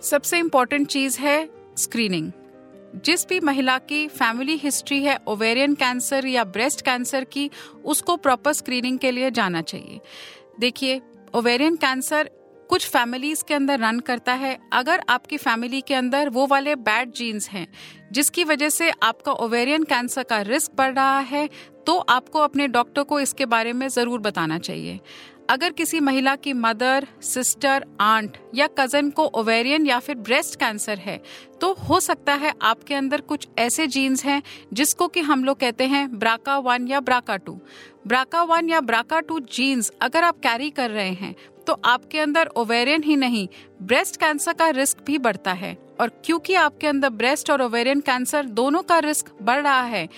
सबसे 0.03 0.39
इम्पोर्टेंट 0.39 0.89
चीज़ 0.89 1.19
है 1.19 1.51
स्क्रीनिंग 1.79 2.33
जिस 2.97 3.27
भी 3.29 3.39
महिला 3.41 3.77
की 3.81 4.07
फैमिली 4.09 4.57
हिस्ट्री 4.57 5.03
है 5.03 5.19
ओवेरियन 5.29 5.75
कैंसर 5.75 6.27
या 6.27 6.45
ब्रेस्ट 6.47 6.81
कैंसर 6.81 7.25
की, 7.25 7.51
उसको 7.85 8.17
प्रॉपर 8.17 8.53
स्क्रीनिंग 8.53 8.99
के 8.99 9.11
लिए 9.11 9.31
जाना 9.31 9.63
चाहिए। 9.63 10.01
देखिए 10.61 11.01
ओवेरियन 11.35 11.77
कैंसर 11.77 12.31
कुछ 12.71 12.87
फैमिलीज़ 12.89 13.45
के 13.45 13.55
अंदर 13.55 13.79
रन 13.81 14.01
करता 14.01 14.33
है। 14.35 14.59
अगर 14.73 15.03
आपकी 15.09 15.37
फैमिली 15.37 15.81
के 15.81 15.95
अंदर 15.95 16.29
वो 16.29 16.47
वाले 16.47 16.75
बैड 16.77 17.13
जीन्स 17.13 17.49
हैं, 17.51 17.67
जिसकी 18.13 18.45
वजह 18.45 18.69
से 18.69 18.91
आपका 19.03 19.33
ओवेरियन 19.35 19.85
कैंसर 19.85 20.23
का 20.23 20.41
रिस्क 20.43 20.73
बढ़ 20.77 20.95
रहा 20.95 21.19
है 21.21 21.49
तो 21.87 21.97
आपको 22.09 22.39
अपने 22.39 22.67
डॉक्टर 22.69 23.03
को 23.03 23.21
इसके 23.21 23.47
बारे 23.47 23.73
में 23.73 23.89
ज़रूर 23.89 24.21
बताना 24.21 24.59
चाहिए। 24.59 24.99
अगर 25.49 25.73
किसी 25.73 26.01
महिला 26.01 26.35
की 26.37 26.53
मदर, 26.53 27.07
सिस्टर, 27.23 27.85
आंट 28.01 28.37
या 28.55 28.67
कज़न 28.79 29.11
को 29.11 29.25
ओवेरियन 29.35 29.87
या 29.87 29.99
फिर 29.99 30.17
ब्रेस्ट 30.17 30.59
कैंसर 30.61 30.99
है 30.99 31.21
तो 31.61 31.73
हो 31.89 32.01
सकता 32.01 32.35
है 32.35 32.53
आपके 32.63 32.95
अंदर 32.95 33.21
कुछ 33.21 33.49
ऐसे 33.59 33.87
जीन्स 33.87 34.25
हैं 34.25 34.43
जिसको 34.73 35.09
कि 35.09 35.21
हम 35.21 35.45
लोग 35.45 35.59
कहते 35.61 35.87
हैं 35.87 36.19
ब्राका 36.19 36.59
वन 36.59 36.89
या 36.89 37.01
ब्राका 37.01 37.37
टू 37.37 37.61
ब्राका 38.07 38.43
वन 38.43 38.69
या 38.69 38.81
ब्राका 38.81 39.21
टू 39.21 39.41
जीन्स 39.53 39.93
अगर 40.03 40.25
आप 40.25 40.39
कैरी 40.39 40.71
कर 40.71 40.91
रहे 40.91 41.11
हैं 41.11 41.35
तो 41.67 41.81
आपके 41.85 42.21
अंदर 42.21 42.47
ओवेरियन 42.47 43.03
ही 43.03 43.17
नहीं 43.17 43.49
ब्रेस्ट 43.83 44.17
कैंसर 44.17 44.53
का 44.53 44.69
रिस्क 44.69 44.99
भी 45.07 45.19
बढ़ता 45.19 45.53
है। 45.53 45.77
और 46.01 46.09
क्योंकि 46.25 46.55
आपके 46.55 46.87
अंदर 46.87 47.09
ब्रेस्ट 47.11 47.51
और 47.51 47.63
ओवेरियन 47.63 48.01
कैंसर 48.01 48.47
दोनों 48.47 48.83
का 48.83 48.99
रिस्क 48.99 49.31
बढ़ 49.43 49.63
रहा 49.63 49.83
है 49.83 50.09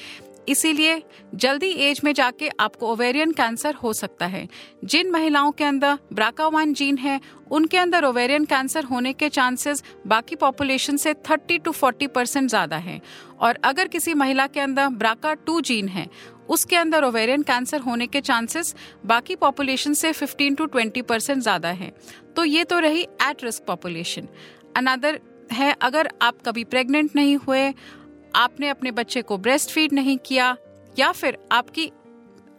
इसीलिए 0.50 1.02
जल्दी 1.36 1.70
एज 1.80 2.00
में 2.04 2.12
जाके 2.14 2.48
आपको 2.60 2.86
ओवेरियन 2.88 3.32
कैंसर 3.32 3.74
हो 3.74 3.92
सकता 3.92 4.26
है। 4.26 4.46
जिन 4.84 5.10
महिलाओं 5.10 5.50
के 5.52 5.64
अंदर 5.64 5.98
ब्राका 6.12 6.46
वन 6.48 6.72
जीन 6.74 6.98
है, 6.98 7.20
उनके 7.50 7.78
अंदर 7.78 8.04
ओवेरियन 8.04 8.44
कैंसर 8.44 8.84
होने 8.84 9.12
के 9.12 9.28
चांसेस 9.30 9.82
बाकी 10.06 10.36
पॉपुलेशन 10.36 10.96
से 10.96 11.14
30 11.24 11.58
टू 11.58 11.72
40 11.74 12.08
परसेंट 12.08 12.48
ज़्यादा 12.48 12.76
है। 12.78 13.00
और 13.40 13.58
अगर 13.64 13.88
किसी 13.88 14.14
महिला 14.14 14.46
के 14.46 14.60
अंदर 14.60 14.88
ब्राका 14.90 15.34
टू 15.36 15.60
जीन 15.62 15.88
है, 15.88 16.06
उसके 16.48 16.76
अंदर 16.76 17.04
ओवेरियन 17.04 17.42
कैंसर 17.42 17.80
होने 17.80 18.06
के 18.06 18.20
चांसेस 18.22 18.74
बाकी 19.06 19.36
पॉपुलेशन 19.38 19.94
से 19.94 20.12
15 20.14 20.56
टू 20.56 20.66
20 20.68 21.02
परसेंट 21.02 21.42
ज़्यादा 21.42 21.68
है। 21.70 21.92
तो 22.36 22.44
ये 22.44 22.64
तो 22.64 22.78
रही 22.78 23.02
एट 23.02 23.44
रिस्क 23.44 23.64
पॉपुलेशन 23.66 24.28
अनदर 24.76 25.20
है, 25.52 25.74
अगर 25.82 26.08
आप 26.22 26.42
कभी 26.46 26.64
प्रेग्नेंट 26.64 27.16
नहीं 27.16 27.36
हुए 27.38 27.72
आपने 28.36 28.68
अपने 28.68 28.90
बच्चे 28.92 29.22
को 29.22 29.38
ब्रेस्ट 29.38 29.70
फ़ीड 29.70 29.92
नहीं 29.92 30.16
किया, 30.18 30.56
या 30.94 31.10
फिर 31.12 31.38
आपकी 31.52 31.90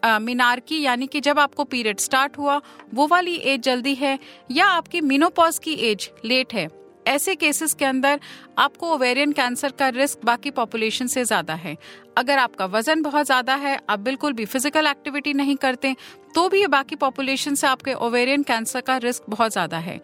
मीनार 0.04 0.60
की 0.60 0.82
यानी 0.82 1.08
कि 1.08 1.20
जब 1.22 1.40
आपको 1.40 1.64
पीरियड 1.66 2.00
स्टार्ट 2.00 2.38
हुआ, 2.38 2.62
वो 2.94 3.08
वाली 3.08 3.36
एज 3.36 3.62
जल्दी 3.64 3.94
है, 3.96 4.18
या 4.52 4.66
आपकी 4.68 5.02
मिनोपॉज 5.04 5.60
की 5.60 5.74
एज 5.84 6.10
लेट 6.26 6.54
है? 6.54 6.68
ऐसे 7.08 7.34
केसेस 7.36 7.74
के 7.74 7.86
अंदर 7.86 8.20
आपको 8.60 8.92
ओवेरियन 8.94 9.32
कैंसर 9.32 9.72
का 9.72 9.88
रिस्क 9.90 10.26
बाकी 10.26 10.52
पॉपुलेशन 10.52 11.08
से 11.08 11.24
ज़्यादा 11.26 11.54
है। 11.56 11.76
अगर 12.18 12.38
आपका 12.38 12.66
वज़न 12.68 13.02
बहुत 13.02 13.26
ज़्यादा 13.26 13.56
है, 13.56 13.80
आप 13.90 14.00
बिल्कुल 14.00 14.34
भी 14.34 14.46
फ़िज़िकल 14.46 14.88
एक्टिविटी 14.88 15.34
नहीं 15.34 15.56
करते 15.58 15.96
तो 16.36 16.48
भी 16.50 16.66
बाकी 16.70 16.96
पॉपुलेशन 16.98 17.56
से 17.56 17.68
आपके 17.68 17.94
ओवेरियन 17.96 18.44
कैंसर 18.44 18.82
का 18.82 18.98
रिस्क 19.00 19.24
बहुत 19.30 19.52
ज़्यादा 19.52 19.78
है। 19.80 20.00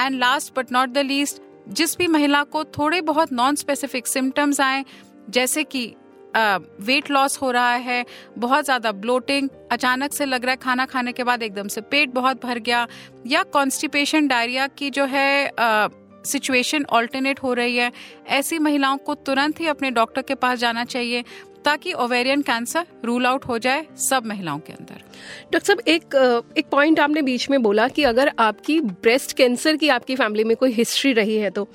And 0.00 0.18
last 0.18 0.54
but 0.56 0.72
not 0.72 0.88
the 0.88 0.98
least 0.98 1.42
जिस 1.70 1.96
भी 1.98 2.06
महिला 2.08 2.42
को 2.44 2.64
थोड़े 2.72 3.00
बहुत 3.02 3.32
नॉन 3.32 3.54
स्पेसिफिक 3.56 4.06
सिम्टम्स 4.06 4.60
आए 4.60 4.84
जैसे 5.28 5.64
कि 5.64 5.86
वेट 6.34 7.10
लॉस 7.10 7.40
हो 7.42 7.50
रहा 7.50 7.74
है, 7.74 8.04
बहुत 8.38 8.64
ज़्यादा 8.64 8.92
ब्लोटिंग 8.94 9.48
अचानक 9.72 10.12
से 10.12 10.24
लग 10.24 10.44
रहा 10.44 10.50
है 10.50 10.56
खाना 10.56 10.86
खाने 10.86 11.12
के 11.12 11.24
बाद 11.24 11.42
एकदम 11.42 11.68
से 11.68 11.80
पेट 11.82 12.10
बहुत 12.10 12.42
भर 12.42 12.58
गया, 12.60 12.86
या 13.26 13.42
कॉन्स्टिपेशन 13.44 14.28
डायरिया 14.28 14.66
की 14.68 14.90
जो 14.90 15.04
है 15.06 15.50
सिचुएशन 16.24 16.84
ऑल्टरनेट 16.90 17.42
हो 17.42 17.52
रही 17.54 17.76
है, 17.76 17.90
ऐसी 18.28 18.58
महिलाओं 18.58 18.96
को 18.98 19.14
तुरंत 19.16 19.60
ही 19.60 19.66
अपने 19.66 19.90
डॉक्टर 19.92 20.22
के 20.22 20.34
पास 20.36 20.58
जाना 20.58 20.84
चाहिए, 20.86 21.24
ताकि 21.64 21.92
ओवेरियन 21.94 22.42
कैंसर 22.42 22.86
रूल 23.04 23.26
आउट 23.26 23.44
हो 23.44 23.58
जाए 23.58 23.86
सब 24.00 24.26
महिलाओं 24.26 24.58
के 24.58 24.72
अंदर। 24.72 25.02
डॉक्टर 25.52 25.60
साहब, 25.60 25.80
एक 25.80 26.52
एक 26.58 26.66
पॉइंट 26.70 27.00
आपने 27.00 27.22
बीच 27.22 27.48
में 27.50 27.62
बोला 27.62 27.86
कि 27.88 28.02
अगर 28.04 28.32
आपकी 28.38 28.80
ब्रेस्ट 28.80 29.36
कैंसर 29.36 29.76
की 29.76 29.88
आपकी 29.88 30.16
फैमिली 30.16 30.44
में 30.44 30.56
कोई 30.56 30.72
हिस्ट्री 30.72 31.12
रही 31.12 31.36
है 31.36 31.50
तो। 31.50 31.68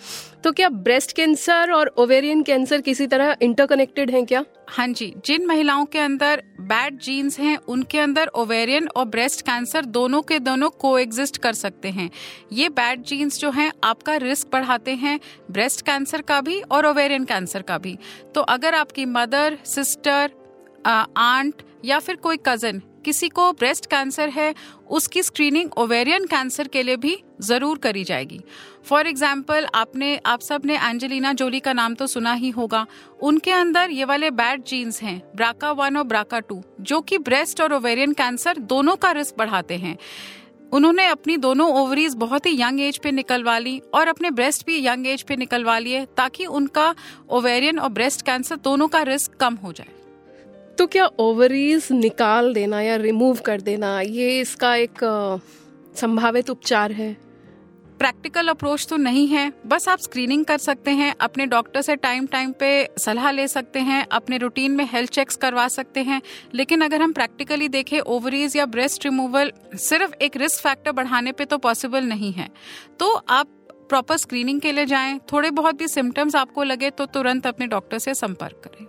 तो 0.43 0.51
क्या 0.51 0.67
ब्रेस्ट 0.69 1.11
कैंसर 1.15 1.71
और 1.71 1.87
ओवेरियन 1.97 2.41
कैंसर 2.43 2.81
किसी 2.81 3.05
तरह 3.07 3.35
इंटरकनेक्टेड 3.41 4.11
हैं 4.11 4.25
क्या? 4.25 4.43
हाँ 4.69 4.87
जी, 4.87 5.13
जिन 5.25 5.45
महिलाओं 5.45 5.85
के 5.85 5.99
अंदर 5.99 6.41
बैड 6.61 6.97
जीन्स 6.99 7.39
हैं, 7.39 7.57
उनके 7.57 7.99
अंदर 7.99 8.27
ओवेरियन 8.35 8.87
और 8.87 9.05
ब्रेस्ट 9.05 9.41
कैंसर 9.41 9.85
दोनों 9.87 10.21
के 10.21 10.39
दोनों 10.39 10.69
को 10.69 10.97
कर 11.37 11.53
सकते 11.53 11.89
हैं। 11.89 12.09
ये 12.51 12.69
बैड 12.69 13.03
जीन्स 13.03 13.39
जो 13.39 13.51
हैं, 13.51 13.71
आपका 13.83 14.15
रिस्क 14.17 14.47
बढ़ाते 14.53 14.95
हैं 14.95 15.19
ब्रेस्ट 15.51 15.81
कैंसर 15.81 16.21
का 16.21 16.41
भी 16.41 16.61
और 16.61 16.85
ओवेरियन 16.85 17.25
कैंसर 17.25 17.61
का 17.61 17.77
भी। 17.77 17.97
तो 18.35 18.41
अगर 18.41 18.75
आपकी 18.75 19.05
मदर 19.07 19.57
सिस्टर 19.65 20.31
आंट 20.87 21.61
या 21.85 21.99
फिर 21.99 22.15
कोई 22.15 22.37
कज़न 22.47 22.81
किसी 23.05 23.27
को 23.29 23.51
ब्रेस्ट 23.51 23.85
कैंसर 23.85 24.29
है, 24.29 24.53
उसकी 24.89 25.21
स्क्रीनिंग 25.23 25.69
ओवेरियन 25.77 26.25
कैंसर 26.25 26.67
के 26.67 26.83
लिए 26.83 26.95
भी 26.97 27.17
ज़रूर 27.41 27.77
करी 27.77 28.03
जाएगी। 28.03 28.39
फॉर 28.85 29.07
एग्ज़ाम्पल 29.07 29.65
आपने, 29.75 30.15
आप 30.17 30.41
सबने 30.41 30.75
एंजेलिना 30.79 31.31
जोली 31.33 31.59
का 31.59 31.73
नाम 31.73 31.95
तो 31.95 32.07
सुना 32.07 32.33
ही 32.33 32.49
होगा। 32.49 32.85
उनके 33.21 33.51
अंदर 33.51 33.91
ये 33.91 34.05
वाले 34.05 34.31
बैड 34.31 34.63
जीन्स 34.63 35.01
हैं 35.01 35.21
ब्राका 35.35 35.71
वन 35.73 35.97
और 35.97 36.03
ब्राका 36.05 36.39
टू 36.41 36.61
जो 36.81 37.01
कि 37.01 37.17
ब्रेस्ट 37.19 37.61
और 37.61 37.73
ओवेरियन 37.73 38.13
कैंसर 38.13 38.57
दोनों 38.57 38.95
का 38.95 39.11
रिस्क 39.11 39.35
बढ़ाते 39.37 39.77
हैं। 39.77 39.97
उन्होंने 40.71 41.05
अपनी 41.07 41.37
दोनों 41.37 41.69
ओवरीज 41.75 42.13
बहुत 42.15 42.45
ही 42.45 42.51
यंग 42.61 42.79
एज 42.81 42.97
पे 42.97 43.11
निकलवा 43.11 43.57
ली 43.59 43.81
और 43.93 44.07
अपने 44.07 44.31
ब्रेस्ट 44.31 44.65
भी 44.65 44.85
यंग 44.85 45.07
एज 45.07 45.21
पे 45.21 45.35
निकलवा 45.35 45.77
लिए 45.79 46.05
ताकि 46.17 46.45
उनका 46.47 46.93
ओवेरियन 47.29 47.79
और 47.79 47.89
ब्रेस्ट 47.91 48.21
कैंसर 48.21 48.55
दोनों 48.63 48.87
का 48.87 49.01
रिस्क 49.03 49.35
कम 49.39 49.55
हो 49.55 49.71
जाए। 49.71 49.99
तो 50.77 50.87
क्या 50.87 51.05
ओवरीज 51.19 51.87
निकाल 51.91 52.53
देना 52.53 52.81
या 52.81 52.95
रिमूव 52.97 53.39
कर 53.45 53.61
देना, 53.61 53.99
ये 54.01 54.39
इसका 54.39 54.75
एक 54.77 54.99
संभावित 55.95 56.49
उपचार 56.49 56.91
है? 56.91 57.15
प्रैक्टिकल 58.01 58.47
अप्रोच 58.47 58.85
तो 58.89 58.97
नहीं 58.97 59.27
है। 59.27 59.51
बस 59.67 59.87
आप 59.89 59.99
स्क्रीनिंग 59.99 60.45
कर 60.45 60.57
सकते 60.57 60.91
हैं, 60.91 61.13
अपने 61.21 61.45
डॉक्टर 61.45 61.81
से 61.81 61.95
टाइम 61.95 62.25
टाइम 62.25 62.51
पे 62.51 62.69
सलाह 62.97 63.29
ले 63.31 63.47
सकते 63.47 63.79
हैं, 63.79 64.05
अपने 64.11 64.37
रूटीन 64.37 64.71
में 64.71 64.87
हेल्थ 64.91 65.11
चेक्स 65.11 65.35
करवा 65.35 65.67
सकते 65.67 65.99
हैं। 65.99 66.21
लेकिन 66.53 66.81
अगर 66.81 67.01
हम 67.01 67.13
प्रैक्टिकली 67.13 67.67
देखें 67.67 67.99
ओवरीज 67.99 68.55
या 68.55 68.65
ब्रेस्ट 68.65 69.05
रिमूवल 69.05 69.51
सिर्फ़ 69.79 70.13
एक 70.21 70.37
रिस्क 70.37 70.63
फैक्टर 70.63 70.91
बढ़ाने 70.91 71.31
पे 71.31 71.45
तो 71.45 71.57
पॉसिबल 71.57 72.03
नहीं 72.03 72.31
है। 72.33 72.49
तो 72.99 73.13
आप 73.13 73.47
प्रॉपर 73.89 74.17
स्क्रीनिंग 74.17 74.61
के 74.61 74.71
लिए 74.71 74.85
जाएँ, 74.85 75.19
थोड़े 75.33 75.51
बहुत 75.51 75.75
भी 75.75 75.87
सिम्टम्स 75.87 76.35
आपको 76.35 76.63
लगे 76.63 76.89
तो 76.89 77.05
तुरंत 77.07 77.47
अपने 77.47 77.67
डॉक्टर 77.67 77.99
से 77.99 78.13
संपर्क 78.15 78.61
करें। 78.63 78.85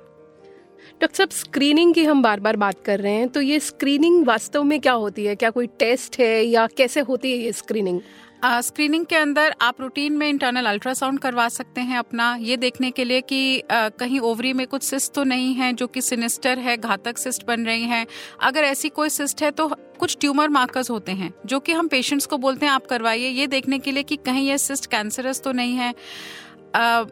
डॉक्टर 1.01 1.17
साहब 1.17 1.31
स्क्रीनिंग 1.33 1.95
की 1.95 2.05
हम 2.05 2.23
बार 2.23 2.41
बार 2.41 2.57
बात 2.57 2.83
कर 2.85 3.01
रहे 3.01 3.13
हैं 3.13 3.29
तो 3.29 3.41
ये 3.41 3.61
स्क्रीनिंग 3.61 4.27
वास्तव 4.27 4.63
में 4.65 4.81
क्या 4.81 4.93
होती 4.95 5.25
है? 5.25 5.37
क्या 5.37 5.51
कोई 5.51 5.67
टेस्ट 5.79 6.19
है 6.19 6.43
या 6.43 6.67
कैसे 6.77 7.01
होती 7.03 7.33
है 7.33 7.39
ये 7.39 7.53
स्क्रीनिंग 7.55 8.01
स्क्रीनिंग 8.45 9.05
के 9.07 9.17
अंदर 9.17 9.55
आप 9.61 9.81
रूटीन 9.81 10.13
में 10.13 10.29
इंटरनल 10.29 10.67
अल्ट्रासाउंड 10.67 11.19
करवा 11.19 11.49
सकते 11.49 11.81
हैं 11.81 11.99
अपना। 11.99 12.35
ये 12.41 12.57
देखने 12.57 12.91
के 12.91 13.05
लिए 13.05 13.21
कि 13.21 13.61
आ, 13.61 13.89
कहीं 13.89 14.21
ओवरी 14.21 14.53
में 14.53 14.67
कुछ 14.67 14.83
सिस्ट 14.83 15.13
तो 15.13 15.25
नहीं 15.25 15.55
है 15.55 15.73
जो 15.73 15.87
कि 15.87 16.03
सिनिस्टर 16.03 16.59
है 16.59 16.77
घातक 16.77 17.19
सिस्ट 17.19 17.47
बन 17.47 17.67
रही 17.67 17.85
हैं। 17.85 18.07
अगर 18.41 18.65
ऐसी 18.65 18.89
कोई 18.89 19.09
सिस्ट 19.09 19.43
है 19.43 19.51
तो 19.51 19.69
कुछ 19.99 20.17
ट्यूमर 20.21 20.49
मार्कर्स 20.49 20.91
होते 20.91 21.13
हैं 21.13 21.33
जो 21.47 21.61
कि 21.61 21.73
हम 21.73 21.89
पेशेंट्स 21.89 22.27
को 22.27 22.39
बोलते 22.39 22.67
हैं 22.67 22.73
आप 22.73 22.87
करवाइए। 22.87 23.29
ये 23.29 23.47
देखने 23.47 23.79
के 23.79 23.93
लिए 23.93 24.03
कि 24.03 24.17
कहीं 24.17 24.47
यह 24.49 24.57
सिस्ट 24.57 24.87
कैंसरस 24.87 25.43
तो 25.43 25.53
नहीं 25.53 25.77
है। 25.77 25.93
uh, 25.93 27.09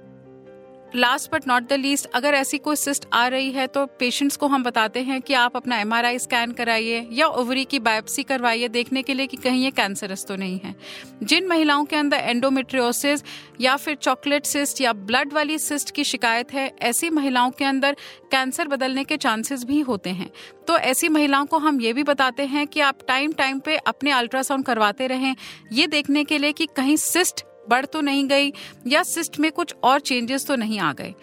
last 0.96 1.30
but 1.32 1.46
not 1.48 1.62
the 1.62 1.72
least 1.72 2.06
अगर 2.14 2.34
ऐसी 2.34 2.58
कोई 2.58 2.76
सिस्ट 2.76 3.04
आ 3.12 3.26
रही 3.28 3.50
है 3.52 3.66
तो 3.66 3.84
पेशेंट्स 3.98 4.36
को 4.36 4.46
हम 4.46 4.62
बताते 4.62 5.00
हैं 5.00 5.20
कि 5.22 5.34
आप 5.34 5.56
अपना 5.56 5.78
एमआरआई 5.80 6.18
स्कैन 6.18 6.52
कराइए 6.52 7.06
या 7.12 7.26
ओवरी 7.26 7.64
की 7.64 7.78
बायोप्सी 7.78 8.22
करवाइए, 8.22 8.68
देखने 8.68 9.02
के 9.02 9.14
लिए 9.14 9.26
कि 9.26 9.36
कहीं 9.36 9.62
ये 9.64 9.70
कैंसरस 9.70 10.24
तो 10.26 10.36
नहीं 10.36 10.58
है। 10.64 10.74
जिन 11.22 11.46
महिलाओं 11.46 11.84
के 11.84 11.96
अंदर 11.96 12.16
एंडोमेट्रियोसिस 12.16 13.22
या 13.60 13.76
फिर 13.76 13.94
चॉकलेट 13.94 14.46
सिस्ट 14.46 14.80
या 14.80 14.92
ब्लड 14.92 15.32
वाली 15.32 15.58
सिस्ट 15.58 15.90
की 15.90 16.04
शिकायत 16.04 16.52
है, 16.52 16.70
ऐसी 16.82 17.10
महिलाओं 17.10 17.50
के 17.50 17.64
अंदर 17.64 17.96
कैंसर 18.32 18.68
बदलने 18.68 19.04
के 19.04 19.16
चांसेस 19.16 19.64
भी 19.64 19.80
होते 19.80 20.10
हैं। 20.10 20.30
तो 20.68 20.76
ऐसी 20.78 21.08
महिलाओं 21.08 21.46
को 21.46 21.58
हम 21.58 21.80
ये 21.80 21.92
भी 21.92 22.02
बताते 22.02 22.46
हैं 22.46 22.66
कि 22.66 22.80
आप 22.80 22.98
टाइम 23.08 23.32
टाइम 23.32 23.60
पे 23.60 23.76
अपने 23.76 24.10
अल्ट्रासाउंड 24.12 24.64
करवाते 24.64 25.06
रहें, 25.06 25.34
ये 25.72 25.86
देखने 25.86 26.24
के 26.24 26.38
लिए 26.38 26.52
कि 26.52 26.66
कहीं 26.66 26.96
सिस्ट 26.96 27.44
बढ़ 27.70 27.86
तो 27.86 28.00
नहीं 28.02 28.26
गई 28.28 28.52
या 28.86 29.02
सिस्ट 29.04 29.38
में 29.38 29.50
कुछ 29.52 29.74
और 29.84 30.00
चेंजेस 30.00 30.46
तो 30.46 30.56
नहीं 30.56 30.78
आ 30.80 30.92
गए। 30.92 31.14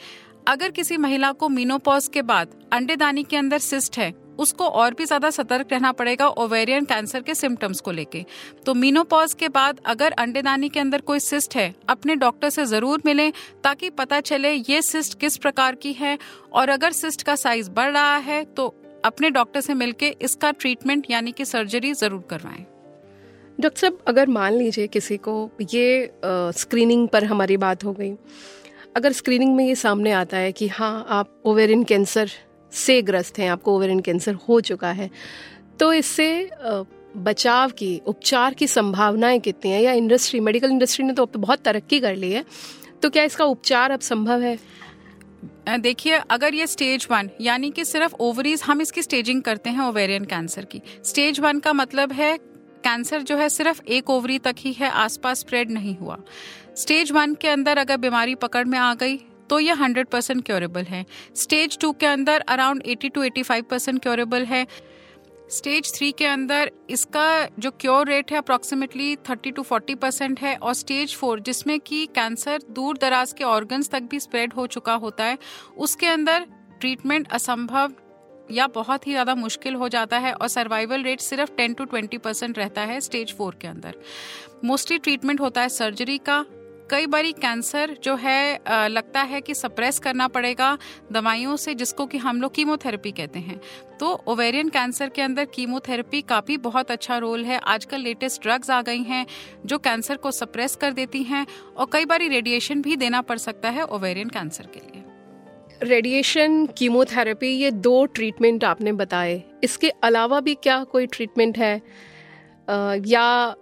अगर 0.48 0.72
किसी 0.72 0.98
महिला 0.98 1.32
को 1.34 1.50
मीनोपॉज 1.50 2.08
के 2.08 2.22
बाद 2.24 2.56
अंडेदानी 2.74 3.24
के 3.24 3.38
अंदर 3.38 3.60
सिस्ट 3.60 3.98
है, 3.98 4.14
उसको 4.38 4.66
और 4.66 4.94
भी 4.94 5.06
ज़्यादा 5.06 5.30
सतर्क 5.30 5.72
रहना 5.72 5.92
पड़ेगा 5.92 6.28
ओवेरियन 6.38 6.86
कैंसर 6.86 7.22
के 7.22 7.34
सिम्टम्स 7.36 7.80
को 7.80 7.92
लेके। 7.92 8.24
तो 8.66 8.74
मीनोपॉज 8.74 9.34
के 9.34 9.50
बाद 9.50 9.80
अगर 9.86 10.12
अंडेदानी 10.14 10.70
के 10.70 10.80
अंदर 10.80 11.02
कोई 11.02 11.20
सिस्ट 11.20 11.56
है, 11.56 11.74
अपने 11.90 12.16
डॉक्टर 12.16 12.50
से 12.50 12.66
ज़रूर 12.66 13.02
मिलें 13.06 13.32
ताकि 13.64 13.90
पता 13.92 14.20
चले 14.22 14.54
ये 14.54 14.82
सिस्ट 14.84 15.20
किस 15.20 15.38
प्रकार 15.38 15.76
की 15.76 15.94
है। 15.94 16.18
और 16.54 16.70
अगर 16.70 16.92
सिस्ट 16.94 17.24
का 17.24 17.36
साइज़ 17.38 17.70
बढ़ 17.72 17.92
रहा 17.92 18.16
है 18.18 18.44
तो 18.48 18.74
अपने 19.06 19.30
डॉक्टर 19.32 19.62
से 19.62 19.74
मिलके 19.76 20.16
इसका 20.22 20.52
ट्रीटमेंट 20.54 21.12
यानी 21.12 21.32
कि 21.32 21.46
सर्जरी 21.46 21.94
ज़रूर 21.96 22.26
करवाएँ। 22.30 22.66
डॉक्टर 23.60 23.80
साहब, 23.80 23.98
अगर 24.08 24.28
मान 24.30 24.54
लीजिए 24.54 24.88
किसी 24.88 25.18
को 25.20 25.50
ये 25.74 26.12
स्क्रीनिंग 26.58 27.08
पर 27.08 27.24
हमारी 27.24 27.58
बात 27.58 27.84
हो 27.84 27.94
गई, 27.94 28.12
अगर 28.96 29.12
स्क्रीनिंग 29.12 29.56
में 29.56 29.66
ये 29.66 29.76
सामने 29.76 30.12
आता 30.12 30.38
है 30.38 30.52
कि 30.52 30.68
हाँ 30.68 31.06
आप 31.10 31.42
ओवेरिन 31.46 31.84
कैंसर 31.84 32.30
से 32.74 33.02
ग्रस्त 33.02 33.40
हैं, 33.40 33.50
आपको 33.50 33.76
ओवेरिन 33.76 34.00
कैंसर 34.00 34.34
हो 34.50 34.60
चुका 34.62 34.92
है 34.92 35.10
तो 35.80 35.92
इससे 35.94 36.50
बचाव 37.18 37.72
की, 37.72 38.02
उपचार 38.08 38.54
की 38.54 38.68
संभावनाएँ 38.68 39.40
कितनी 39.40 39.72
हैं? 39.72 39.82
या 39.82 39.92
इंडस्ट्री 39.94 40.40
मेडिकल 40.40 40.72
इंडस्ट्री 40.72 41.06
ने 41.06 41.14
तो 41.14 41.26
तो 41.26 41.40
बहुत 41.40 41.60
तरक्की 41.60 42.00
कर 42.00 42.16
ली 42.16 42.32
है 42.32 42.44
तो 43.02 43.10
क्या 43.10 43.24
इसका 43.24 43.46
उपचार 43.46 43.92
अब 43.92 44.00
संभव 44.00 44.42
है? 44.42 44.58
देखिए, 45.70 46.20
अगर 46.32 46.54
ये 46.54 46.68
स्टेज 46.68 47.08
वन 47.12 47.30
यानी 47.42 47.70
कि 47.72 47.86
सिर्फ़ 47.86 48.16
ओवरीज 48.20 48.62
हम 48.64 48.82
इसकी 48.82 49.02
स्टेजिंग 49.02 49.42
करते 49.42 49.70
हैं 49.70 49.82
ओवेरियन 49.82 50.26
कैंसर 50.26 50.66
की। 50.66 50.82
स्टेज 51.06 51.40
वन 51.40 51.60
का 51.60 51.74
मतलब 51.74 52.12
है 52.12 52.38
कैंसर 52.88 53.22
जो 53.22 53.38
है 53.38 53.48
सिर्फ़ 53.52 53.82
एक 53.84 54.10
ओवरी 54.10 54.38
तक 54.40 54.56
ही 54.58 54.74
है, 54.74 54.90
आसपास 54.90 55.40
स्प्रेड 55.40 55.72
नहीं 55.72 55.96
हुआ। 55.98 56.18
स्टेज 56.76 57.12
वन 57.12 57.34
के 57.36 57.48
अंदर 57.50 57.78
अगर 57.78 57.98
बीमारी 58.00 58.36
पकड़ 58.38 58.66
में 58.66 58.78
आ 58.80 58.94
गई 58.96 59.18
तो 59.50 59.60
ये 59.60 59.74
हंड्रेड 59.76 60.08
परसेंट 60.08 60.44
क्योरेबल 60.46 60.84
है। 60.84 61.06
स्टेज 61.36 61.78
टू 61.80 61.92
के 61.94 62.06
अंदर 62.06 62.44
around 62.50 62.84
eighty 62.86 63.10
to 63.10 63.24
eighty 63.24 63.44
five 63.44 63.66
percent 63.70 64.02
curable 64.02 64.46
है। 64.46 64.66
स्टेज 65.50 65.94
थ्री 65.96 66.12
के 66.12 66.26
अंदर 66.26 66.72
इसका 66.90 67.28
जो 67.60 67.72
क्योर 67.72 68.08
रेट 68.08 68.32
है 68.32 68.38
approximately 68.38 69.16
thirty 69.30 69.52
to 69.52 69.64
forty 69.64 69.96
percent 69.96 70.40
है 70.40 70.56
और 70.58 70.74
स्टेज 70.74 71.16
फोर 71.16 71.40
जिसमें 71.42 71.80
कि 71.80 72.06
कैंसर 72.16 72.64
दूर 72.72 72.98
दराज 72.98 73.34
के 73.34 73.44
ऑर्गन्स 73.46 73.90
तक 73.90 74.10
भी 74.12 74.20
स्प्रेड 74.20 74.54
हो 74.54 74.68
चुका 74.68 74.94
होता 74.96 75.24
है, 75.24 75.38
उसके 75.78 76.08
अंदर 76.08 76.46
ट्रीटमेंट 76.80 77.28
असंभव 77.32 77.94
या 78.52 78.68
बहुत 78.68 79.08
ही 79.08 79.12
ज़्यादा 79.12 79.36
मुश्किल 79.36 79.76
हो 79.76 79.90
जाता 79.90 80.18
है 80.18 80.34
और 80.34 80.48
सर्वाइवल 80.48 81.04
रेट 81.04 81.22
सिर्फ़ 81.22 81.52
टेन 81.58 81.74
टू 81.74 81.86
ट्वेंटी 81.86 82.18
परसेंट 82.20 82.58
रहता 82.58 82.82
है 82.84 83.00
स्टेज 83.02 83.34
फोर 83.38 83.58
के 83.62 83.68
अंदर। 83.68 83.96
मोस्टली 84.66 84.98
ट्रीटमेंट 84.98 85.42
होता 85.42 85.62
है 85.62 85.70
सर्जरी 85.72 86.18
का। 86.20 86.46
कई 86.92 87.06
बारी 87.06 87.32
कैंसर 87.34 87.96
जो 88.04 88.16
है 88.16 88.88
लगता 88.88 89.22
है 89.22 89.40
कि 89.42 89.54
सप्रेस 89.56 89.98
करना 90.00 90.28
पड़ेगा 90.28 90.78
दवाइयों 91.12 91.56
से, 91.56 91.74
जिसको 91.76 92.06
कि 92.06 92.18
हम 92.18 92.42
लोग 92.42 92.54
कीमोथेरेपी 92.56 93.12
कहते 93.12 93.40
हैं। 93.40 93.60
तो 94.00 94.12
ओवेरियन 94.28 94.70
कैंसर 94.70 95.10
के 95.10 95.22
अंदर 95.22 95.46
कीमोथेरेपी 95.46 96.22
का 96.22 96.40
भी 96.42 96.58
बहुत 96.60 96.92
अच्छा 96.92 97.18
रोल 97.18 97.44
है। 97.46 97.58
आजकल 97.60 98.02
लेटेस्ट 98.02 98.42
ड्रग्स 98.42 98.70
आ 98.70 98.82
गई 98.82 99.04
हैं 99.04 99.26
जो 99.66 99.78
कैंसर 99.80 100.18
को 100.18 100.32
सप्रेस 100.32 100.76
कर 100.76 100.94
देती 100.94 101.24
हैं 101.24 101.46
और 101.78 101.88
कई 101.94 102.06
बारी 102.06 102.28
रेडिएशन 102.28 102.82
भी 102.82 102.96
देना 102.96 103.22
पड़ 103.24 103.38
सकता 103.40 103.70
है 103.70 103.84
ओवेरियन 103.86 104.30
कैंसर 104.30 104.68
के 104.74 104.80
लिए। 104.82 104.97
रेडिएशन, 105.84 106.66
कीमोथेरेपी, 106.78 107.48
ये 107.48 107.72
दो 107.72 108.06
ट्रीटमेंट 108.06 108.64
आपने 108.64 108.92
बताए। 108.94 109.42
इसके 109.64 109.90
अलावा 110.04 110.40
भी 110.40 110.56
क्या 110.56 110.84
कोई 110.84 111.08
ट्रीटमेंट 111.08 111.58
है? 111.58 111.76
या 113.08 113.56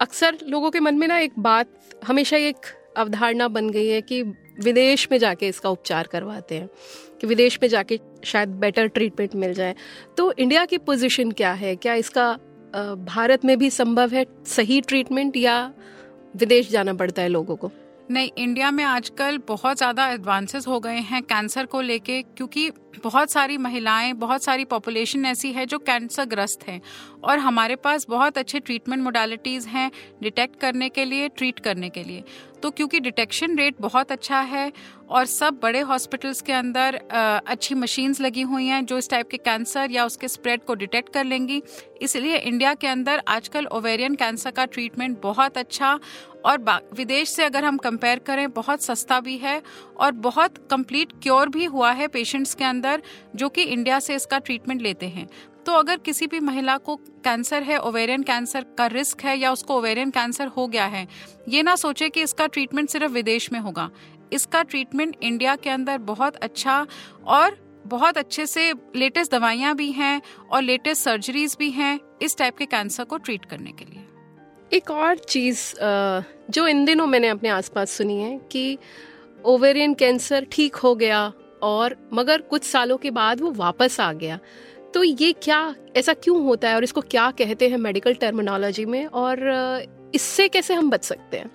अक्सर 0.00 0.38
लोगों 0.48 0.70
के 0.70 0.80
मन 0.80 0.94
में 0.94 1.06
ना 1.08 1.18
एक 1.18 1.38
बात, 1.38 1.68
हमेशा 2.06 2.36
एक 2.36 2.66
अवधारणा 2.96 3.48
बन 3.48 3.70
गई 3.70 3.86
है 3.86 4.00
कि 4.02 4.22
विदेश 4.62 5.08
में 5.12 5.18
जाके 5.18 5.48
इसका 5.48 5.70
उपचार 5.70 6.06
करवाते 6.06 6.54
हैं, 6.54 6.68
कि 7.20 7.26
विदेश 7.26 7.58
में 7.62 7.68
जाके 7.68 7.98
शायद 8.24 8.48
बेटर 8.56 8.86
ट्रीटमेंट 8.88 9.34
मिल 9.34 9.54
जाए। 9.54 9.74
तो 10.16 10.32
इंडिया 10.32 10.64
की 10.64 10.78
पोजीशन 10.80 11.30
क्या 11.32 11.52
है? 11.52 11.74
क्या 11.76 11.94
इसका 11.94 12.32
भारत 13.06 13.44
में 13.44 13.58
भी 13.58 13.70
संभव 13.70 14.14
है 14.14 14.26
सही 14.46 14.80
ट्रीटमेंट 14.80 15.36
या 15.36 15.72
विदेश 16.34 16.70
जाना 16.70 16.94
पड़ता 16.94 17.22
है 17.22 17.28
लोगों 17.28 17.56
को? 17.56 17.70
नहीं 18.10 18.30
इंडिया 18.38 18.70
में 18.70 18.82
आजकल 18.84 19.38
बहुत 19.48 19.76
ज़्यादा 19.76 20.08
एडवांसेस 20.08 20.66
हो 20.66 20.78
गए 20.80 20.98
हैं 21.00 21.22
कैंसर 21.22 21.66
को 21.66 21.80
लेके, 21.80 22.20
क्योंकि 22.22 22.70
बहुत 23.04 23.30
सारी 23.30 23.56
महिलाएँ, 23.58 24.12
बहुत 24.14 24.42
सारी 24.44 24.64
पॉपुलेशन 24.64 25.24
ऐसी 25.26 25.52
है 25.52 25.64
जो 25.66 25.78
कैंसर 25.80 26.24
ग्रस्त 26.24 26.66
है। 26.68 26.80
और 27.24 27.38
हमारे 27.38 27.76
पास 27.76 28.06
बहुत 28.08 28.38
अच्छे 28.38 28.60
ट्रीटमेंट 28.60 29.02
मोडालिटीज़ 29.02 29.68
हैं 29.68 29.90
डिटेक्ट 30.22 30.60
करने 30.60 30.88
के 30.88 31.04
लिए 31.04 31.28
ट्रीट 31.28 31.58
करने 31.58 31.88
के 31.88 32.02
लिए। 32.04 32.24
तो 32.62 32.70
क्योंकि 32.70 33.00
डिटेक्शन 33.00 33.56
रेट 33.58 33.80
बहुत 33.80 34.12
अच्छा 34.12 34.40
है 34.42 34.72
और 35.08 35.24
सब 35.26 35.58
बड़े 35.62 35.80
हॉस्पिटल्स 35.82 36.40
के 36.42 36.52
अंदर 36.52 36.94
अच्छी 37.46 37.74
मशीन्स 37.74 38.20
लगी 38.20 38.42
हुई 38.42 38.66
हैं 38.66 38.84
जो 38.86 38.98
इस 38.98 39.10
टाइप 39.10 39.28
के 39.30 39.36
कैंसर 39.38 39.90
या 39.90 40.04
उसके 40.04 40.28
स्प्रेड 40.28 40.64
को 40.64 40.74
डिटेक्ट 40.74 41.12
कर 41.14 41.24
लेंगी। 41.24 41.62
इसलिए 42.02 42.36
इंडिया 42.36 42.74
के 42.74 42.86
अंदर 42.86 43.22
आजकल 43.28 43.66
ओवेरियन 43.66 44.14
कैंसर 44.14 44.50
का 44.50 44.64
ट्रीटमेंट 44.66 45.20
बहुत 45.22 45.58
अच्छा 45.58 45.98
और 46.44 46.88
विदेश 46.94 47.30
से 47.30 47.44
अगर 47.44 47.64
हम 47.64 47.76
कंपेयर 47.78 48.18
करें, 48.18 48.50
बहुत 48.50 48.82
सस्ता 48.82 49.20
भी 49.20 49.36
है 49.38 49.60
और 49.96 50.12
बहुत 50.12 50.58
कंप्लीट 50.70 51.12
क्योर 51.22 51.48
भी 51.48 51.64
हुआ 51.66 51.90
है 51.92 52.08
पेशेंट्स 52.08 52.54
के 52.54 52.64
अंदर, 52.64 53.02
जो 53.36 53.48
कि 53.48 53.62
इंडिया 53.62 53.98
से 54.00 54.14
इसका 54.14 54.38
ट्रीटमेंट 54.38 54.82
लेते 54.82 55.06
हैं। 55.08 55.28
तो 55.66 55.72
अगर 55.72 55.98
किसी 55.98 56.26
भी 56.26 56.40
महिला 56.40 56.76
को 56.78 56.96
कैंसर 56.96 57.62
है 57.62 57.78
ओवेरियन 57.80 58.22
कैंसर 58.22 58.64
का 58.78 58.86
रिस्क 58.86 59.22
है 59.24 59.36
या 59.38 59.52
उसको 59.52 59.76
ओवेरियन 59.76 60.10
कैंसर 60.10 60.46
हो 60.46 60.66
गया 60.68 60.84
है, 60.86 61.06
ये 61.48 61.62
ना 61.62 61.76
सोचे 61.76 62.08
कि 62.08 62.22
इसका 62.22 62.46
ट्रीटमेंट 62.46 62.90
सिर्फ़ 62.90 63.12
विदेश 63.12 63.52
में 63.52 63.60
होगा। 63.60 63.90
इसका 64.32 64.62
ट्रीटमेंट 64.62 65.16
इंडिया 65.22 65.56
के 65.56 65.70
अंदर 65.70 65.98
बहुत 66.04 66.36
अच्छा 66.36 66.86
और 67.26 67.56
बहुत 67.86 68.18
अच्छे 68.18 68.46
से 68.46 68.72
लेटेस्ट 68.96 69.32
दवाइयाँ 69.32 69.74
भी 69.76 69.90
हैं 69.92 70.20
और 70.50 70.62
लेटेस्ट 70.62 71.02
सर्जरीज 71.02 71.56
भी 71.58 71.70
हैं 71.70 71.98
इस 72.22 72.36
टाइप 72.38 72.56
के 72.56 72.66
कैंसर 72.66 73.04
को 73.04 73.16
ट्रीट 73.18 73.44
करने 73.44 73.72
के 73.72 73.84
लिए। 73.84 74.03
एक 74.74 74.90
और 74.90 75.18
चीज़ 75.18 75.72
जो 76.50 76.66
इन 76.68 76.84
दिनों 76.84 77.06
मैंने 77.06 77.28
अपने 77.28 77.48
आसपास 77.48 77.90
सुनी 77.90 78.16
है 78.20 78.38
कि 78.52 78.78
ओवेरियन 79.44 79.94
कैंसर 79.94 80.46
ठीक 80.52 80.76
हो 80.76 80.94
गया 80.94 81.32
और 81.62 81.96
मगर 82.12 82.40
कुछ 82.40 82.64
सालों 82.64 82.96
के 82.96 83.10
बाद 83.10 83.40
वो 83.40 83.50
वापस 83.50 84.00
आ 84.00 84.12
गया। 84.12 84.38
तो 84.94 85.02
ये 85.04 85.32
क्या, 85.32 85.74
ऐसा 85.96 86.12
क्यों 86.14 86.42
होता 86.44 86.68
है 86.68 86.74
और 86.74 86.84
इसको 86.84 87.00
क्या 87.00 87.30
कहते 87.30 87.68
हैं 87.68 87.78
मेडिकल 87.78 88.14
टर्मिनोलॉजी 88.14 88.84
में 88.84 89.06
और 89.06 89.38
इससे 90.14 90.48
कैसे 90.48 90.74
हम 90.74 90.90
बच 90.90 91.04
सकते 91.04 91.36
हैं? 91.36 91.50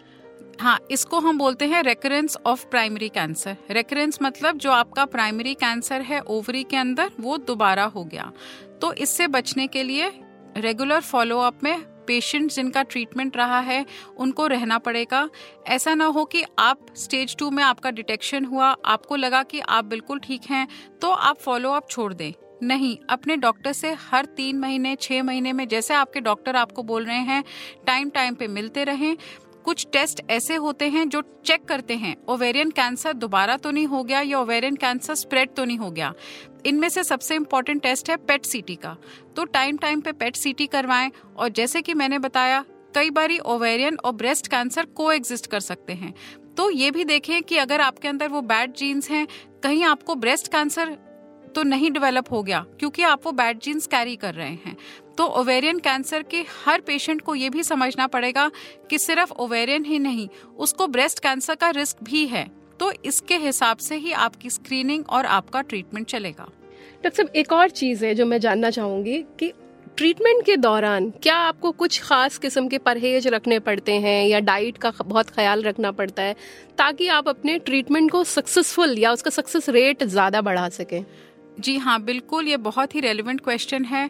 हाँ 0.62 0.80
इसको 0.92 1.20
हम 1.20 1.38
बोलते 1.38 1.66
हैं 1.66 1.84
recurrence 1.84 2.38
of 2.46 2.66
primary 2.66 3.10
cancer 3.10 3.58
recurrence 3.72 4.20
मतलब 4.24 4.58
जो 4.58 4.72
आपका 4.72 5.06
प्राइमरी 5.08 5.54
कैंसर 5.56 6.02
है 6.02 6.22
ओवरी 6.22 6.64
के 6.64 6.78
अंदर, 6.78 7.12
वो 7.20 7.38
दोबारा 7.38 7.84
हो 7.86 8.04
गया। 8.04 8.32
तो 8.82 8.94
इससे 8.94 9.28
बचने 9.28 9.68
के 9.68 9.84
लिए 9.84 10.12
रेगुलर 10.58 11.02
फॉलोअप 11.02 11.64
में 11.64 11.78
पेशेंट 12.10 12.52
जिनका 12.52 12.84
ट्रीटमेंट 12.84 13.38
रहा 13.38 13.60
है, 13.62 13.86
उनको 14.18 14.48
रहना 14.48 14.78
पड़ेगा। 14.80 15.28
ऐसा 15.68 15.94
ना 15.94 16.06
हो 16.08 16.26
कि 16.26 16.44
आप 16.60 16.86
स्टेज 16.96 17.36
टू 17.38 17.50
में 17.52 17.64
आपका 17.64 17.92
डिटेक्शन 17.92 18.46
हुआ, 18.46 18.76
आपको 18.86 19.16
लगा 19.16 19.44
कि 19.44 19.60
आप 19.60 19.86
बिल्कुल 19.86 20.20
ठीक 20.20 20.50
हैं 20.50 20.68
तो 21.02 21.10
आप 21.10 21.38
फॉलो 21.38 21.72
अप 21.72 21.90
छोड़ 21.90 22.14
दें। 22.14 22.32
नहीं, 22.64 22.98
अपने 23.10 23.36
डॉक्टर 23.38 23.74
से 23.74 23.92
हर 24.02 24.26
तीन 24.28 24.58
महीने 24.60 24.96
छः 24.96 25.22
महीने 25.24 25.52
में, 25.54 25.68
जैसे 25.68 25.94
आपके 25.94 26.20
डॉक्टर 26.22 26.56
आपको 26.56 26.84
बोल 26.84 27.06
रहे 27.06 27.18
हैं 27.18 27.44
टाइम 27.88 28.10
टाइम 28.10 28.36
पे 28.36 28.48
मिलते 28.48 28.84
रहें 28.84 29.16
कुछ 29.66 29.86
टेस्ट 29.94 30.22
ऐसे 30.30 30.56
होते 30.56 30.88
हैं 30.90 31.08
जो 31.10 31.22
चेक 31.46 31.66
करते 31.66 31.96
हैं 31.96 32.16
ओवेरियन 32.30 32.72
कैंसर 32.72 33.14
दोबारा 33.14 33.58
तो 33.58 33.72
नहीं 33.72 33.86
हो 33.86 34.04
गया 34.04 34.22
या 34.22 34.40
ओवेरियन 34.40 34.76
कैंसर 34.76 35.16
स्प्रेड 35.16 35.54
तो 35.56 35.66
नहीं 35.66 35.78
हो 35.78 35.92
गया। 35.92 36.14
इनमें 36.66 36.88
से 36.90 37.04
सबसे 37.04 37.36
इम्पोर्टेंट 37.36 37.82
टेस्ट 37.84 38.10
है 38.10 38.16
पेट 38.18 38.46
सीटी 38.46 38.76
का। 38.76 38.96
तो 39.36 39.46
टाइम 39.46 39.78
टाइम 39.78 40.02
पे 40.02 40.12
पेट 40.12 40.36
सीटी 40.36 40.68
करवाएँ 40.68 41.12
और 41.38 41.50
जैसे 41.50 41.82
कि 41.82 41.94
मैंने 41.94 42.20
बताया, 42.20 42.64
कई 42.96 43.10
बारी 43.10 43.40
ओवेरियन 43.40 43.98
और 43.98 44.12
ब्रेस्ट 44.12 44.48
कैंसर 44.48 44.86
को 44.86 45.12
एग्जिस्ट 45.12 45.48
कर 45.48 45.60
सकते 45.60 45.94
हैं। 45.94 46.14
तो 46.58 46.70
ये 46.70 46.92
भी 46.92 47.04
देखें 47.04 47.42
कि 47.44 47.58
अगर 47.58 47.82
आपके 47.82 48.08
अंदर 48.08 48.28
वो 48.28 48.42
बैड 48.42 48.74
जीन्स 48.74 49.10
हैं, 49.12 49.28
कहीं 49.64 49.84
आपको 49.84 50.16
ब्रेस्ट 50.16 50.48
कैंसर 50.48 50.98
तो 51.50 51.64
नहीं 51.64 51.92
डेवलप 51.92 52.32
हो 52.32 52.42
गया, 52.44 52.66
क्योंकि 52.80 53.04
आप 53.04 53.26
वो 53.26 53.32
बैड 53.34 53.60
जीन्स 53.60 53.88
कैरी 53.88 54.16
कर 54.16 54.34
रहे 54.34 54.50
हैं। 54.66 54.76
तो 55.18 55.26
ओवेरियन 55.40 55.80
कैंसर 55.80 56.24
के 56.24 56.44
हर 56.66 56.82
पेशेंट 56.82 57.22
को 57.22 57.36
ये 57.36 57.50
भी 57.50 57.64
समझना 57.64 58.08
पड़ेगा 58.08 58.50
कि 58.90 59.00
सिर्फ़ 59.00 59.32
ओवेरियन 59.34 59.86
ही 59.86 60.00
नहीं, 60.00 60.28
उसको 60.58 60.88
ब्रेस्ट 60.88 61.20
कैंसर 61.20 61.56
का 61.56 61.70
रिस्क 61.72 62.04
भी 62.04 62.26
है। 62.28 62.50
तो 62.80 62.92
इसके 63.06 63.38
हिसाब 63.38 63.78
से 63.78 63.96
ही 63.98 64.12
आपकी 64.20 64.50
स्क्रीनिंग 64.50 65.04
और 65.10 65.26
आपका 65.28 65.62
ट्रीटमेंट 65.62 66.08
चलेगा। 66.08 66.44
डॉक्टर 66.44 67.10
साहब, 67.12 67.30
एक 67.30 67.52
और 67.54 67.70
चीज़ 67.72 68.06
है 68.06 68.14
जो 68.16 68.26
मैं 68.26 68.40
जानना 68.40 68.70
चाहूँगी 68.70 69.18
कि 69.40 69.52
ट्रीटमेंट 69.98 70.44
के 70.46 70.56
दौरान 70.58 71.10
क्या 71.24 71.36
आपको 71.36 71.72
कुछ 71.72 72.02
खास 72.02 72.38
किस्म 72.38 72.68
के 72.68 72.78
परहेज 72.78 73.28
रखने 73.28 73.60
पड़ते 73.60 73.94
हैं 73.94 74.28
या 74.28 74.40
डाइट 74.40 74.78
का 74.78 74.92
बहुत 75.04 75.30
ख्याल 75.30 75.64
रखना 75.64 75.92
पड़ता 75.92 76.24
है 76.24 76.36
ताकि 76.78 77.08
आप 77.08 77.28
अपने 77.28 77.58
ट्रीटमेंट 77.60 78.12
को 78.12 78.24
सक्सेसफुल 78.26 78.98
या 79.00 79.12
उसका 79.12 79.32
सक्सेस 79.32 79.70
रेट 79.70 80.04
ज़्यादा 80.06 80.42
बढ़ा 80.42 80.68
सकें? 80.70 81.04
जी 81.60 81.78
हाँ 81.78 82.02
बिल्कुल, 82.04 82.48
ये 82.48 82.58
बहुत 82.58 82.96
ही 82.96 83.00
रेलिवेंट 83.00 83.42
क्वेश्चन 83.42 83.86
है। 83.86 84.10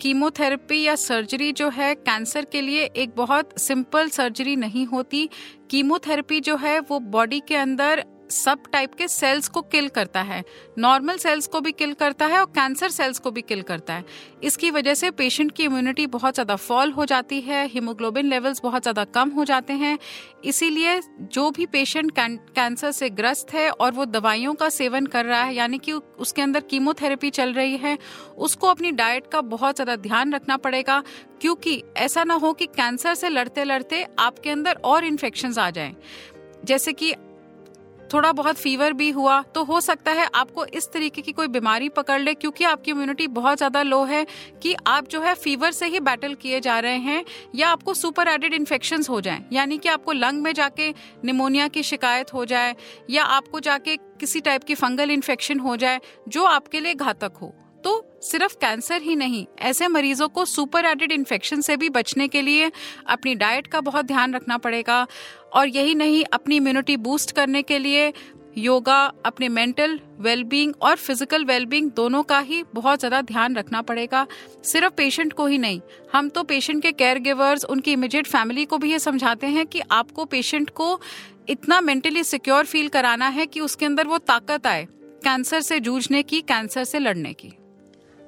कीमोथेरेपी 0.00 0.82
या 0.82 0.94
सर्जरी 0.94 1.52
जो 1.52 1.68
है 1.68 1.94
कैंसर 1.94 2.44
के 2.44 2.60
लिए 2.60 2.84
एक 2.84 3.14
बहुत 3.16 3.58
सिंपल 3.58 4.08
सर्जरी 4.08 4.56
नहीं 4.56 4.86
होती। 4.86 5.28
कीमोथेरेपी 5.70 6.40
जो 6.40 6.56
है, 6.56 6.80
वो 6.80 6.98
बॉडी 6.98 7.40
के 7.48 7.56
अंदर 7.56 8.04
सब 8.30 8.62
टाइप 8.72 8.94
के 8.94 9.08
सेल्स 9.08 9.48
को 9.48 9.60
किल 9.64 9.88
करता 9.88 10.22
है। 10.22 10.42
नॉर्मल 10.78 11.16
सेल्स 11.18 11.46
को 11.46 11.60
भी 11.60 11.72
किल 11.72 11.92
करता 11.94 12.26
है 12.26 12.38
और 12.40 12.46
कैंसर 12.48 12.88
सेल्स 12.90 13.18
को 13.18 13.30
भी 13.30 13.42
किल 13.42 13.62
करता 13.62 13.94
है। 13.94 14.04
इसकी 14.42 14.70
वजह 14.70 14.94
से 14.94 15.10
पेशेंट 15.12 15.52
की 15.52 15.64
इम्यूनिटी 15.64 16.06
बहुत 16.08 16.34
ज़्यादा 16.34 16.56
फॉल 16.56 16.92
हो 16.92 17.04
जाती 17.04 17.40
है 17.40 17.66
हीमोग्लोबिन 17.68 18.26
लेवल्स 18.26 18.60
बहुत 18.62 18.82
ज़्यादा 18.82 19.04
कम 19.06 19.30
हो 19.30 19.44
जाते 19.44 19.72
हैं। 19.74 19.98
इसीलिए 20.44 21.00
जो 21.22 21.50
भी 21.50 21.66
पेशेंट 21.66 22.12
कैंसर 22.16 22.90
से 22.92 23.10
ग्रस्त 23.10 23.52
है 23.54 23.68
और 23.70 23.92
वो 23.92 24.04
दवाइयों 24.06 24.54
का 24.54 24.68
सेवन 24.68 25.06
कर 25.06 25.24
रहा 25.24 25.42
है, 25.42 25.54
यानी 25.54 25.78
कि 25.78 25.92
उसके 25.92 26.42
अंदर 26.42 26.60
कीमोथेरेपी 26.62 27.30
चल 27.30 27.52
रही 27.52 27.76
है, 27.76 27.96
उसको 28.36 28.66
अपनी 28.66 28.90
डाइट 28.92 29.26
का 29.26 29.40
बहुत 29.42 29.74
ज़्यादा 29.74 29.96
ध्यान 29.98 30.34
रखना 30.34 30.56
पड़ेगा, 30.58 31.02
क्योंकि 31.40 31.82
ऐसा 31.96 32.24
ना 32.24 32.34
हो 32.34 32.52
कि 32.52 32.66
कैंसर 32.68 33.14
से 33.14 33.28
लड़ते 33.28 33.64
लड़ते 33.64 34.06
आपके 34.18 34.50
अंदर 34.50 34.80
और 34.84 35.04
इन्फेक्शन 35.04 35.54
आ 35.58 35.70
जाए। 35.70 35.94
जैसे 36.64 36.92
कि 36.92 37.12
थोड़ा 38.12 38.30
बहुत 38.32 38.56
फीवर 38.56 38.92
भी 38.92 39.10
हुआ 39.10 39.40
तो 39.54 39.64
हो 39.64 39.80
सकता 39.80 40.12
है 40.12 40.28
आपको 40.34 40.64
इस 40.66 40.88
तरीके 40.92 41.22
की 41.22 41.32
कोई 41.32 41.48
बीमारी 41.48 41.88
पकड़ 41.90 42.20
ले, 42.20 42.34
क्योंकि 42.34 42.64
आपकी 42.64 42.90
इम्यूनिटी 42.90 43.26
बहुत 43.28 43.56
ज़्यादा 43.58 43.82
लो 43.82 44.02
है 44.04 44.24
कि 44.62 44.74
आप 44.86 45.08
जो 45.08 45.20
है 45.20 45.34
फीवर 45.34 45.70
से 45.72 45.86
ही 45.86 46.00
बैटल 46.00 46.34
किए 46.34 46.60
जा 46.60 46.78
रहे 46.78 46.98
हैं, 46.98 47.24
या 47.54 47.68
आपको 47.68 47.94
सुपर 47.94 48.28
एडेड 48.28 48.54
इन्फेक्शन 48.54 49.04
हो 49.08 49.20
जाए, 49.20 49.44
यानी 49.52 49.78
कि 49.78 49.88
आपको 49.88 50.12
लंग 50.12 50.42
में 50.42 50.52
जाके 50.54 50.88
निमोनिया 51.24 51.68
की 51.68 51.82
शिकायत 51.82 52.34
हो 52.34 52.44
जाए, 52.44 52.74
या 53.10 53.24
आपको 53.24 53.60
जाके 53.60 53.96
किसी 53.96 54.40
टाइप 54.40 54.64
की 54.64 54.74
फंगल 54.74 55.10
इन्फेक्शन 55.10 55.60
हो 55.60 55.76
जाए, 55.76 56.00
जो 56.28 56.44
आपके 56.46 56.80
लिए 56.80 56.94
घातक 56.94 57.32
हो। 57.42 57.54
तो 57.84 58.18
सिर्फ़ 58.22 58.54
कैंसर 58.54 59.02
ही 59.02 59.14
नहीं, 59.16 59.46
ऐसे 59.60 59.88
मरीजों 59.88 60.28
को 60.28 60.44
सुपर 60.44 60.84
एडेड 60.84 61.12
इन्फेक्शन 61.12 61.60
से 61.60 61.76
भी 61.76 61.88
बचने 61.90 62.26
के 62.28 62.42
लिए 62.42 62.70
अपनी 63.06 63.34
डाइट 63.34 63.66
का 63.66 63.80
बहुत 63.80 64.04
ध्यान 64.04 64.34
रखना 64.34 64.56
पड़ेगा 64.58 65.06
और 65.56 65.68
यही 65.68 65.94
नहीं, 65.94 66.24
अपनी 66.32 66.56
इम्यूनिटी 66.56 66.96
बूस्ट 66.98 67.32
करने 67.32 67.62
के 67.62 67.78
लिए 67.78 68.12
योगा 68.58 68.98
अपने 69.26 69.48
मेंटल 69.48 69.98
वेलबींग 70.20 70.72
और 70.82 70.96
फ़िज़िकल 70.96 71.44
वेलबींग 71.44 71.90
दोनों 71.92 72.22
का 72.22 72.38
ही 72.40 72.62
बहुत 72.74 72.98
ज़्यादा 72.98 73.20
ध्यान 73.22 73.56
रखना 73.56 73.82
पड़ेगा। 73.82 74.26
सिर्फ़ 74.64 74.92
पेशेंट 74.96 75.32
को 75.32 75.46
ही 75.46 75.58
नहीं, 75.58 75.80
हम 76.12 76.28
तो 76.28 76.42
पेशेंट 76.44 76.82
के 76.82 76.92
केयर 76.92 77.18
गिवर्स 77.20 77.64
उनकी 77.66 77.92
इमीडिएट 77.92 78.26
फैमिली 78.26 78.64
को 78.64 78.78
भी 78.78 78.92
ये 78.92 78.98
समझाते 78.98 79.46
हैं 79.48 79.66
कि 79.66 79.82
आपको 79.90 80.24
पेशेंट 80.26 80.70
को 80.70 80.98
इतना 81.48 81.80
मेंटली 81.80 82.24
सिक्योर 82.24 82.64
फील 82.64 82.88
कराना 82.88 83.28
है 83.28 83.46
कि 83.46 83.60
उसके 83.60 83.86
अंदर 83.86 84.06
वो 84.06 84.18
ताकत 84.20 84.66
आए 84.66 84.86
कैंसर 85.24 85.60
से 85.60 85.80
जूझने 85.80 86.22
की 86.22 86.40
कैंसर 86.42 86.84
से 86.84 86.98
लड़ने 86.98 87.32
की। 87.32 87.52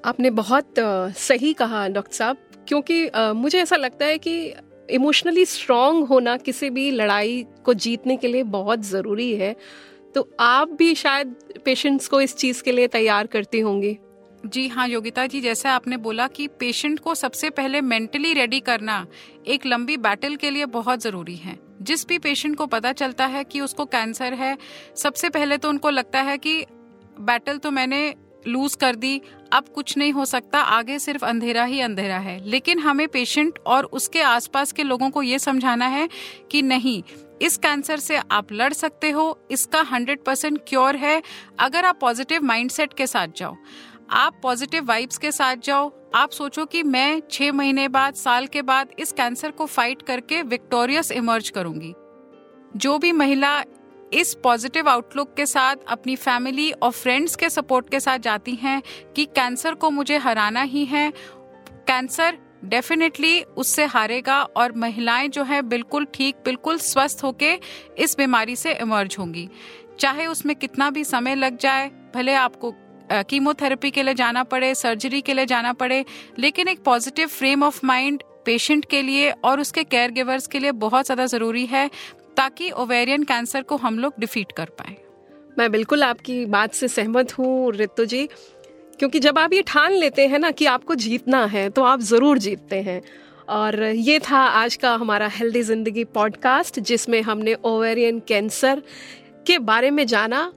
आपने 0.04 0.30
बहुत 0.32 0.74
सही 1.18 1.52
कहा 1.54 1.86
डॉक्टर 1.88 2.14
साहब, 2.14 2.36
क्योंकि 2.68 3.10
मुझे 3.34 3.58
ऐसा 3.58 3.76
लगता 3.76 4.06
है 4.06 4.18
कि 4.18 4.54
इमोशनली 4.90 5.44
स्ट्रांग 5.44 6.04
होना 6.04 6.36
किसी 6.36 6.70
भी 6.70 6.90
लड़ाई 6.90 7.44
को 7.64 7.74
जीतने 7.74 8.16
के 8.16 8.28
लिए 8.28 8.42
बहुत 8.42 8.82
ज़रूरी 8.82 9.34
है। 9.36 9.54
तो 10.14 10.28
आप 10.40 10.68
भी 10.68 10.94
शायद 10.94 11.34
पेशेंट्स 11.64 12.08
को 12.08 12.20
इस 12.20 12.36
चीज़ 12.36 12.62
के 12.62 12.72
लिए 12.72 12.86
तैयार 12.86 13.26
करती 13.26 13.60
होंगी। 13.60 13.96
जी 14.46 14.66
हाँ 14.68 14.88
योगिता 14.88 15.26
जी, 15.26 15.40
जैसे 15.40 15.68
आपने 15.68 15.96
बोला 15.96 16.26
कि 16.26 16.46
पेशेंट 16.48 16.98
को 16.98 17.14
सबसे 17.14 17.50
पहले 17.50 17.80
मेंटली 17.80 18.32
रेडी 18.32 18.60
करना 18.60 19.06
एक 19.46 19.66
लंबी 19.66 19.96
बैटल 19.96 20.36
के 20.36 20.50
लिए 20.50 20.66
बहुत 20.66 21.02
ज़रूरी 21.02 21.36
है। 21.36 21.58
जिस 21.82 22.06
भी 22.08 22.18
पेशेंट 22.18 22.56
को 22.56 22.66
पता 22.66 22.92
चलता 22.92 23.26
है 23.26 23.42
कि 23.44 23.60
उसको 23.60 23.84
कैंसर 23.84 24.34
है, 24.34 24.56
सबसे 24.96 25.30
पहले 25.30 25.56
तो 25.56 25.68
उनको 25.68 25.90
लगता 25.90 26.20
है 26.20 26.38
कि 26.38 26.64
बैटल 27.20 27.58
तो 27.58 27.70
मैंने 27.70 28.14
लूज 28.48 28.74
कर 28.74 28.96
दी, 28.96 29.20
अब 29.52 29.68
कुछ 29.68 29.96
नहीं 29.96 30.12
हो 30.12 30.24
सकता, 30.24 30.60
आगे 30.60 30.98
सिर्फ़ 30.98 31.24
अंधेरा 31.24 31.64
ही 31.64 31.80
अंधेरा 31.80 32.18
है। 32.18 32.48
लेकिन 32.48 32.78
हमें 32.78 33.08
पेशेंट 33.08 33.58
और 33.66 33.84
उसके 33.84 34.22
आसपास 34.22 34.72
के 34.72 34.82
लोगों 34.82 35.10
को 35.10 35.22
ये 35.22 35.38
समझाना 35.38 35.86
है 35.86 36.08
कि 36.50 36.62
नहीं, 36.62 37.02
इस 37.42 37.56
कैंसर 37.56 37.98
से 37.98 38.16
आप 38.16 38.52
लड़ 38.52 38.72
सकते 38.72 39.10
हो, 39.10 39.38
इसका 39.50 39.80
हंड्रेड 39.82 40.24
परसेंट 40.24 40.60
क्योर 40.68 40.96
है, 40.96 41.22
अगर 41.58 41.84
आप 41.84 41.98
पॉजिटिव 42.00 42.42
माइंडसेट 42.42 42.94
के 42.94 43.06
साथ 43.06 43.28
जाओ। 43.36 43.56
आप 44.10 44.40
पॉजिटिव 44.42 44.84
वाइब्स 44.84 45.18
के 45.18 45.32
साथ 45.32 45.56
जाओ, 45.56 45.92
आप 46.14 46.30
सोचो 46.30 46.64
कि 46.66 46.82
मैं 46.82 47.22
छह 47.30 47.52
महीने 47.52 47.88
बाद, 47.88 48.14
साल 48.14 48.46
के 48.46 48.62
बाद 48.62 48.88
इस 48.98 49.12
कैंसर 49.12 49.50
को 49.50 49.66
फाइट 49.66 50.02
करके 50.02 50.42
विक्टोरियस 50.42 51.12
इमर्ज 51.12 51.48
करूँगी। 51.48 51.94
जो 52.76 52.98
भी 52.98 53.12
महिला 53.12 53.62
इस 54.12 54.34
पॉजिटिव 54.34 54.88
आउटलुक 54.88 55.34
के 55.36 55.46
साथ 55.46 55.76
अपनी 55.88 56.16
फैमिली 56.16 56.70
और 56.72 56.90
फ्रेंड्स 56.92 57.36
के 57.36 57.50
सपोर्ट 57.50 57.90
के 57.90 58.00
साथ 58.00 58.18
जाती 58.18 58.54
हैं 58.54 58.82
कि 59.16 59.24
कैंसर 59.26 59.74
को 59.74 59.90
मुझे 59.90 60.18
हराना 60.18 60.62
ही 60.62 60.84
है। 60.84 61.10
कैंसर 61.88 62.38
डेफिनेटली 62.64 63.40
उससे 63.42 63.84
हारेगा 63.86 64.42
और 64.42 64.72
महिलाएँ 64.74 65.28
जो 65.28 65.42
है 65.44 65.60
बिल्कुल 65.64 66.06
ठीक, 66.14 66.36
बिल्कुल 66.44 66.78
स्वस्थ 66.78 67.24
होके 67.24 67.52
इस 67.98 68.16
बीमारी 68.18 68.56
से 68.56 68.72
इमर्ज 68.74 69.16
होंगी। 69.18 69.48
चाहे 70.00 70.26
उसमें 70.26 70.54
कितना 70.56 70.90
भी 70.90 71.04
समय 71.04 71.34
लग 71.34 71.58
जाए, 71.58 71.90
भले 72.14 72.34
आपको 72.34 72.74
कीमोथेरेपी 73.10 73.90
के 73.90 74.02
लिए 74.02 74.14
जाना 74.14 74.42
पड़े 74.44 74.74
सर्जरी 74.74 75.20
के 75.20 75.34
लिए 75.34 75.46
जाना 75.46 75.72
पड़े, 75.72 76.04
लेकिन 76.38 76.68
एक 76.68 76.82
positive 76.84 77.28
frame 77.28 77.62
of 77.62 77.80
mind 77.86 78.22
patient 78.44 78.84
के 78.84 79.00
लिए 79.02 79.30
और 79.30 79.60
उसके 79.60 79.84
केयर 79.84 80.10
गिवर्स 80.10 80.46
के 80.46 80.58
लिए 80.58 80.72
बहुत 80.74 81.04
ज़्यादा 81.04 81.26
ज़रूरी 81.26 81.64
है। 81.66 81.88
ताकि 82.38 82.70
ओवेरियन 82.72 83.22
कैंसर 83.24 83.62
को 83.62 83.76
हम 83.76 83.98
लोग 83.98 84.14
डिफीट 84.18 84.52
कर 84.52 84.68
पाए। 84.78 84.96
मैं 85.56 85.70
बिल्कुल 85.72 86.02
आपकी 86.02 86.44
बात 86.46 86.74
से 86.74 86.88
सहमत 86.88 87.38
हूँ 87.38 87.72
रितु 87.72 88.04
जी। 88.04 88.28
क्योंकि 88.98 89.20
जब 89.20 89.38
आप 89.38 89.52
ये 89.52 89.62
ठान 89.62 89.92
लेते 89.92 90.26
हैं 90.26 90.38
ना 90.38 90.50
कि 90.50 90.66
आपको 90.66 90.94
जीतना 90.96 91.44
है 91.46 91.68
तो 91.70 91.82
आप 91.84 92.00
ज़रूर 92.02 92.38
जीतते 92.38 92.80
हैं। 92.82 93.00
और 93.48 93.82
ये 93.82 94.18
था 94.20 94.38
आज 94.38 94.74
का 94.76 94.94
हमारा 94.94 95.26
हेल्दी 95.28 95.62
ज़िंदगी 95.62 96.04
पॉडकास्ट 96.14 96.78
जिसमें 96.80 97.20
हमने 97.22 97.54
ओवेरियन 97.64 98.18
कैंसर 98.28 98.82
के 99.46 99.58
बारे 99.60 99.90
में 99.90 100.06
जाना। 100.06 100.52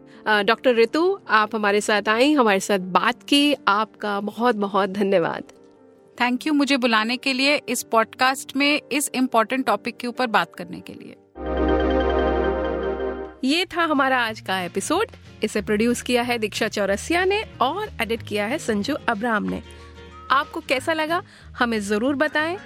डॉक्टर 0.45 0.75
रितु 0.75 1.19
आप 1.29 1.55
हमारे 1.55 1.81
साथ 1.81 2.09
आई 2.09 2.31
हमारे 2.33 2.59
साथ 2.59 2.79
बात 2.91 3.23
की। 3.23 3.55
आपका 3.67 4.19
बहुत 4.21 4.55
बहुत 4.57 4.89
धन्यवाद। 4.91 5.43
थैंक 6.17 6.47
यू 6.47 6.53
मुझे 6.53 6.77
बुलाने 6.77 7.17
के 7.17 7.33
लिए 7.33 7.59
इस 7.69 7.83
पॉडकास्ट 7.83 8.55
में 8.55 8.81
इस 8.81 9.09
इम्पोर्टेंट 9.15 9.65
टॉपिक 9.65 9.97
के 9.97 10.07
ऊपर 10.07 10.27
बात 10.29 10.55
करने 10.55 10.79
के 10.79 10.93
लिए। 10.93 11.15
ये 13.43 13.65
था 13.65 13.83
हमारा 13.83 14.17
आज 14.19 14.39
का 14.39 14.59
एपिसोड। 14.61 15.11
इसे 15.43 15.61
प्रोड्यूस 15.61 16.01
किया 16.01 16.23
है 16.23 16.37
दीक्षा 16.37 16.67
चौरसिया 16.67 17.23
ने 17.25 17.41
और 17.61 17.89
एडिट 18.01 18.23
किया 18.23 18.45
है 18.45 18.57
संजू 18.57 18.93
अब्राम 19.09 19.43
ने। 19.43 19.61
आपको 20.31 20.59
कैसा 20.59 20.93
लगा, 20.93 21.21
हमें 21.59 21.79
ज़रूर 21.79 22.15
बताएँ। 22.15 22.57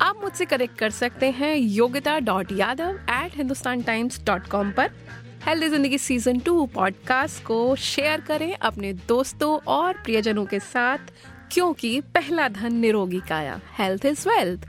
आप 0.00 0.20
मुझसे 0.22 0.44
कनेक्ट 0.44 0.78
कर 0.78 0.90
सकते 0.90 1.30
हैं 1.30 1.54
Yogita 1.56 2.18
dot 2.18 2.52
Yadav 2.52 2.98
at 3.10 3.36
Hindustan 3.36 3.82
Times 3.82 4.20
dot 4.24 4.46
com 4.46 4.70
पर। 4.70 4.90
हेल्दी 5.46 5.68
ज़िंदगी 5.68 5.98
सीज़न 5.98 6.38
टू 6.40 6.66
पॉडकास्ट 6.66 7.42
को 7.44 7.74
शेयर 7.76 8.20
करें 8.20 8.54
अपने 8.54 8.92
दोस्तों 9.08 9.58
और 9.68 9.92
प्रियजनों 10.04 10.44
के 10.46 10.60
साथ, 10.60 11.12
क्योंकि 11.52 12.00
पहला 12.14 12.48
धन 12.50 12.74
निरोगी 12.74 13.20
काया। 13.28 13.60
Health 13.78 14.06
is 14.06 14.28
wealth 14.28 14.68